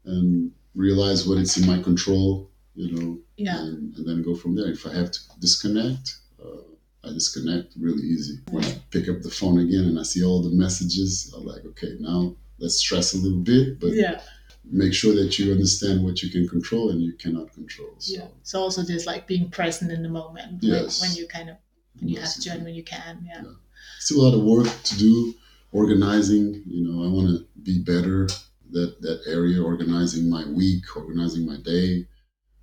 [0.05, 3.59] and realize what it's in my control, you know, yeah.
[3.59, 4.67] and, and then go from there.
[4.67, 6.61] If I have to disconnect, uh,
[7.03, 8.39] I disconnect really easy.
[8.49, 11.65] When I pick up the phone again and I see all the messages, I'm like,
[11.65, 14.21] okay, now let's stress a little bit, but yeah.
[14.63, 17.93] make sure that you understand what you can control and you cannot control.
[17.99, 18.19] So.
[18.19, 18.27] Yeah.
[18.43, 21.01] So also just like being present in the moment, yes.
[21.01, 21.57] when you kind of
[21.99, 22.35] when you yes.
[22.35, 23.23] have to and when you can.
[23.23, 23.41] Yeah.
[23.43, 23.51] yeah.
[23.99, 25.33] Still a lot of work to do
[25.71, 26.63] organizing.
[26.65, 28.27] You know, I want to be better
[28.71, 32.05] that that area, organizing my week, organizing my day,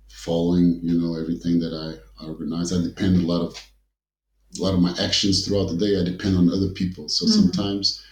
[0.09, 2.73] following you know everything that I organize.
[2.73, 3.55] I depend a lot of
[4.57, 5.99] a lot of my actions throughout the day.
[5.99, 7.41] I depend on other people, so mm-hmm.
[7.41, 8.03] sometimes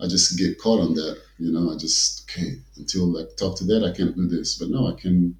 [0.00, 1.20] I just get caught on that.
[1.38, 4.70] You know, I just okay until like talk to that I can't do this, but
[4.70, 5.36] no, I can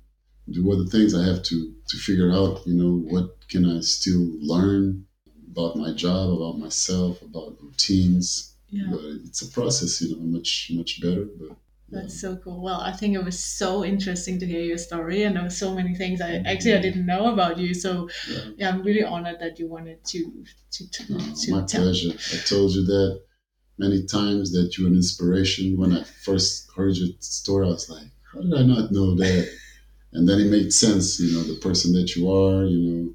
[0.51, 1.15] do other things.
[1.15, 2.67] I have to to figure out.
[2.67, 5.07] You know, what can I still learn
[5.51, 8.87] about my job, about myself, about routines yeah.
[8.91, 11.57] but it's a process you know much much better but
[11.91, 12.61] that's so cool.
[12.63, 15.75] Well, I think it was so interesting to hear your story, and there were so
[15.75, 16.47] many things I mm-hmm.
[16.47, 17.73] actually I didn't know about you.
[17.75, 21.83] So, yeah, yeah I'm really honored that you wanted to to, to, to my tell.
[21.83, 22.11] pleasure.
[22.11, 23.21] I told you that
[23.79, 25.77] many times that you're an inspiration.
[25.77, 29.49] When I first heard your story, I was like, how did I not know that?
[30.15, 31.21] and then it made sense.
[31.21, 32.65] You know, the person that you are.
[32.65, 33.15] You know,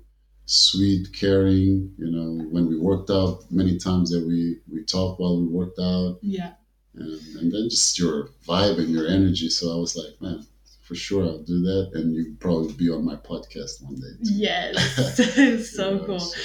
[0.50, 1.94] sweet, caring.
[1.98, 5.80] You know, when we worked out, many times that we we talked while we worked
[5.80, 6.20] out.
[6.22, 6.54] Yeah.
[6.96, 9.50] And, and then just your vibe and your energy.
[9.50, 10.46] So I was like, man,
[10.82, 14.14] for sure I'll do that, and you probably be on my podcast one day.
[14.24, 14.34] Too.
[14.34, 16.20] Yes, so you know, cool.
[16.20, 16.40] So,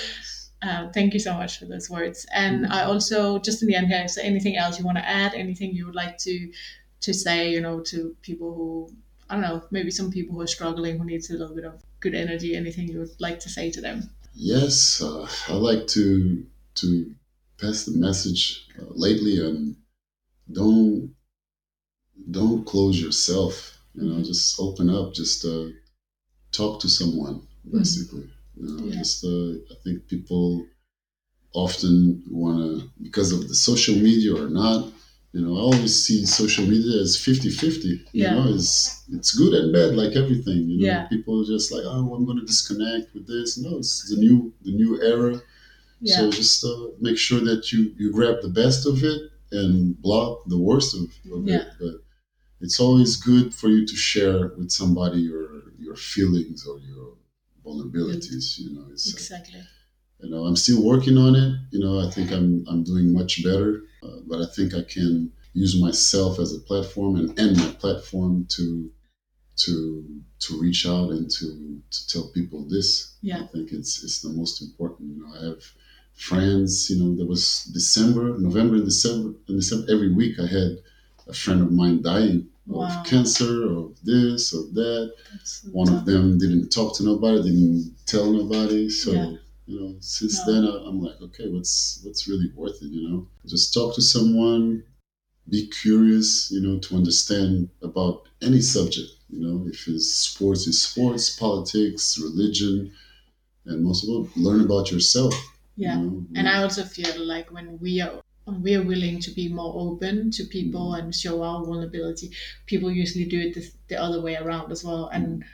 [0.63, 2.27] uh, thank you so much for those words.
[2.33, 2.73] And mm-hmm.
[2.73, 5.35] I also, just in the end here, is there anything else you want to add?
[5.35, 6.53] Anything you would like to
[7.01, 8.91] to say, you know, to people who
[9.29, 11.83] I don't know, maybe some people who are struggling who needs a little bit of
[12.05, 12.55] good energy.
[12.55, 13.97] Anything you would like to say to them?
[14.35, 16.07] Yes, uh, I like to
[16.81, 17.15] to
[17.61, 19.77] pass the message uh, lately and
[20.59, 21.15] don't
[22.31, 23.55] don't close yourself.
[23.95, 25.15] You know, just open up.
[25.15, 25.69] Just uh,
[26.53, 27.37] talk to someone.
[27.37, 27.79] Mm-hmm.
[27.79, 28.67] Basically, mm-hmm.
[28.67, 28.99] you know, yeah.
[29.01, 30.67] just uh, I think people
[31.53, 34.81] often want to because of the social media or not
[35.35, 38.05] you know, I always see social media as 50 50.
[38.13, 40.69] You know, it's it's good and bad, like everything.
[40.71, 41.09] You know, yeah.
[41.09, 43.59] people are just like, oh, I'm going to disconnect with this.
[43.59, 45.41] No, it's the new the new era.
[46.01, 46.19] Yeah.
[46.19, 50.45] So just uh, make sure that you you grab the best of it and block
[50.47, 51.63] the worst of, of yeah.
[51.63, 51.69] it.
[51.81, 51.95] But
[52.61, 55.49] it's always good for you to share with somebody your
[55.81, 57.15] your feelings or your
[57.67, 58.57] vulnerabilities.
[58.61, 59.63] You know, it's uh, exactly.
[60.21, 61.59] You know, I'm still working on it.
[61.73, 63.83] You know, I think I'm I'm doing much better
[64.29, 68.91] but I think I can use myself as a platform and, and my platform to
[69.57, 70.05] to
[70.41, 73.17] to reach out and to, to tell people this.
[73.23, 73.43] Yeah.
[73.43, 75.17] I think it's it's the most important.
[75.17, 75.63] You know, I have
[76.15, 80.79] friends, you know, there was December, November and December and December every week I had
[81.27, 82.87] a friend of mine dying wow.
[82.87, 85.13] of cancer of this of that.
[85.45, 86.01] So One tough.
[86.01, 88.91] of them didn't talk to nobody, didn't tell nobody.
[88.91, 89.37] So yeah
[89.67, 90.53] you know since no.
[90.53, 94.03] then I, am like okay what's what's really worth it you know just talk to
[94.03, 94.85] someone
[95.49, 100.83] be curious you know to understand about any subject you know if it's sports is
[100.83, 102.93] sports politics religion
[103.67, 105.35] and most of all learn about yourself
[105.77, 106.27] yeah you know?
[106.37, 110.45] and i also feel like when we are we're willing to be more open to
[110.45, 110.99] people Mm.
[110.99, 112.31] and show our vulnerability.
[112.67, 115.45] People usually do it the, the other way around as well, and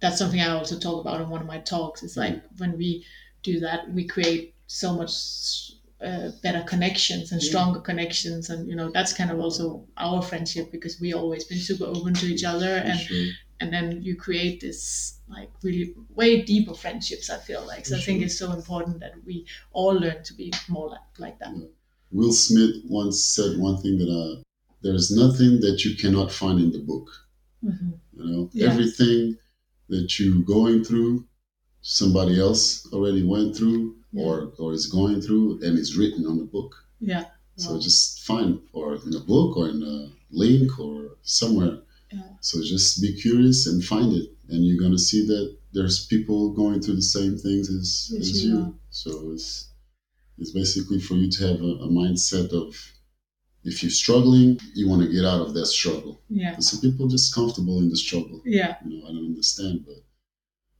[0.00, 2.02] that's something I also talk about in one of my talks.
[2.04, 3.04] It's like when we
[3.42, 7.48] do that, we create so much uh, better connections and Yeah.
[7.48, 11.58] stronger connections, and you know that's kind of also our friendship because we always been
[11.58, 13.26] super open to each other, and sure.
[13.60, 17.28] and then you create this like really way deeper friendships.
[17.30, 17.96] I feel like so.
[17.96, 21.52] I think it's so important that we all learn to be more like like that.
[22.10, 24.42] Will Smith once said one thing that uh,
[24.82, 27.08] there's nothing that you cannot find in the book.
[27.62, 28.70] hmm You know, Yeah.
[28.70, 29.36] everything
[29.88, 31.26] that you're going through,
[31.88, 36.44] somebody else already went through or or is going through, and it's written on the
[36.56, 36.72] book.
[37.00, 37.24] Yeah.
[37.56, 37.80] So Wow.
[37.88, 39.96] just find or in a book or in a
[40.30, 41.76] link or somewhere.
[42.12, 42.28] Yeah.
[42.40, 46.80] So just be curious and find it, and you're gonna see that there's people going
[46.82, 48.72] through the same things as, Yes, as you are.
[48.90, 49.48] So it's
[50.40, 52.68] it's basically for you to have a, a mindset of
[53.64, 56.12] if you're struggling, you want to get out of that struggle.
[56.42, 56.58] Yeah.
[56.58, 58.40] Some people just comfortable in the struggle.
[58.44, 58.76] Yeah.
[58.84, 59.98] You know, I don't understand, but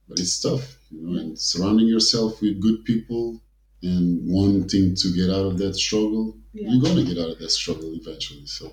[0.08, 3.40] but it's tough, you know, and surrounding yourself with good people
[3.82, 6.70] and wanting to get out of that struggle, Yeah.
[6.70, 8.46] you're gonna get out of that struggle eventually.
[8.46, 8.72] So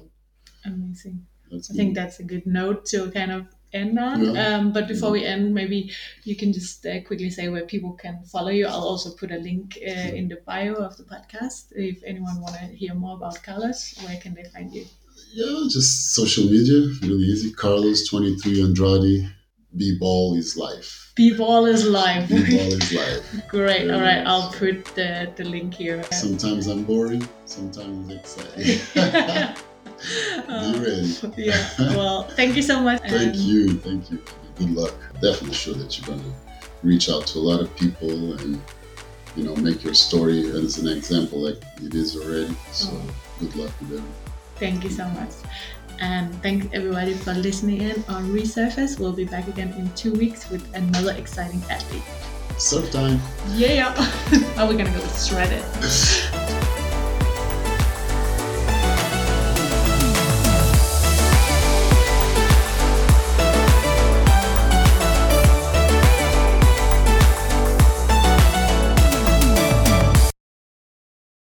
[0.65, 1.25] Amazing.
[1.51, 4.33] that's I think that's a good note to kind of end on.
[4.33, 4.55] Yeah.
[4.57, 5.91] Um, but before we end, maybe
[6.23, 8.65] you can just uh, quickly say where people can follow you.
[8.67, 11.65] I'll also put a link uh, in the bio of the podcast.
[11.75, 14.85] If anyone want to hear more about Carlos, where can they find you?
[15.33, 17.51] yeah, just social media, really easy.
[17.51, 19.29] Carlos twenty three Andrade,
[19.77, 21.11] B ball is life.
[21.15, 23.47] B-Ball is life B ball is life.
[23.47, 23.89] Great.
[23.89, 24.21] All right.
[24.27, 26.03] I'll put the, the link here.
[26.11, 29.55] Sometimes I'm boring, sometimes it's exciting.
[30.45, 31.17] Be uh, ready.
[31.37, 31.95] yeah.
[31.95, 33.01] Well, thank you so much.
[33.07, 34.21] Thank you, thank you.
[34.57, 34.93] Good luck.
[35.21, 36.33] Definitely sure that you're gonna
[36.83, 38.61] reach out to a lot of people and
[39.37, 42.53] you know make your story as an example like it is already.
[42.71, 43.15] So Oh.
[43.39, 44.05] good luck with them.
[44.57, 45.31] Thank you so much.
[45.99, 48.99] And thanks everybody for listening in on Resurface.
[48.99, 52.03] We'll be back again in two weeks with another exciting athlete.
[52.57, 53.19] Surf time.
[53.53, 54.57] Yeah, yeah.
[54.57, 56.61] Are we gonna go shred it?